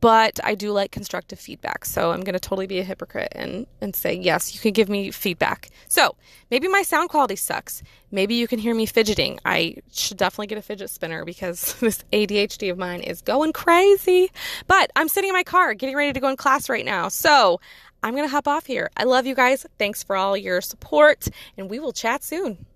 but 0.00 0.40
I 0.42 0.54
do 0.54 0.72
like 0.72 0.90
constructive 0.90 1.38
feedback. 1.38 1.84
So 1.84 2.12
I'm 2.12 2.22
going 2.22 2.34
to 2.34 2.40
totally 2.40 2.66
be 2.66 2.78
a 2.78 2.84
hypocrite 2.84 3.32
and, 3.32 3.66
and 3.80 3.94
say, 3.94 4.14
yes, 4.14 4.54
you 4.54 4.60
can 4.60 4.72
give 4.72 4.88
me 4.88 5.10
feedback. 5.10 5.70
So 5.88 6.16
maybe 6.50 6.68
my 6.68 6.82
sound 6.82 7.10
quality 7.10 7.36
sucks. 7.36 7.82
Maybe 8.10 8.34
you 8.34 8.48
can 8.48 8.58
hear 8.58 8.74
me 8.74 8.86
fidgeting. 8.86 9.38
I 9.44 9.76
should 9.92 10.16
definitely 10.16 10.46
get 10.46 10.58
a 10.58 10.62
fidget 10.62 10.90
spinner 10.90 11.24
because 11.24 11.74
this 11.80 12.02
ADHD 12.12 12.70
of 12.70 12.78
mine 12.78 13.00
is 13.00 13.20
going 13.20 13.52
crazy. 13.52 14.30
But 14.66 14.90
I'm 14.96 15.08
sitting 15.08 15.28
in 15.28 15.34
my 15.34 15.44
car 15.44 15.74
getting 15.74 15.96
ready 15.96 16.12
to 16.12 16.20
go 16.20 16.28
in 16.28 16.36
class 16.36 16.68
right 16.68 16.84
now. 16.84 17.08
So 17.08 17.60
I'm 18.02 18.14
going 18.14 18.26
to 18.26 18.30
hop 18.30 18.48
off 18.48 18.66
here. 18.66 18.90
I 18.96 19.04
love 19.04 19.26
you 19.26 19.34
guys. 19.34 19.66
Thanks 19.78 20.02
for 20.02 20.14
all 20.14 20.36
your 20.36 20.60
support, 20.60 21.26
and 21.56 21.70
we 21.70 21.78
will 21.78 21.92
chat 21.92 22.22
soon. 22.22 22.66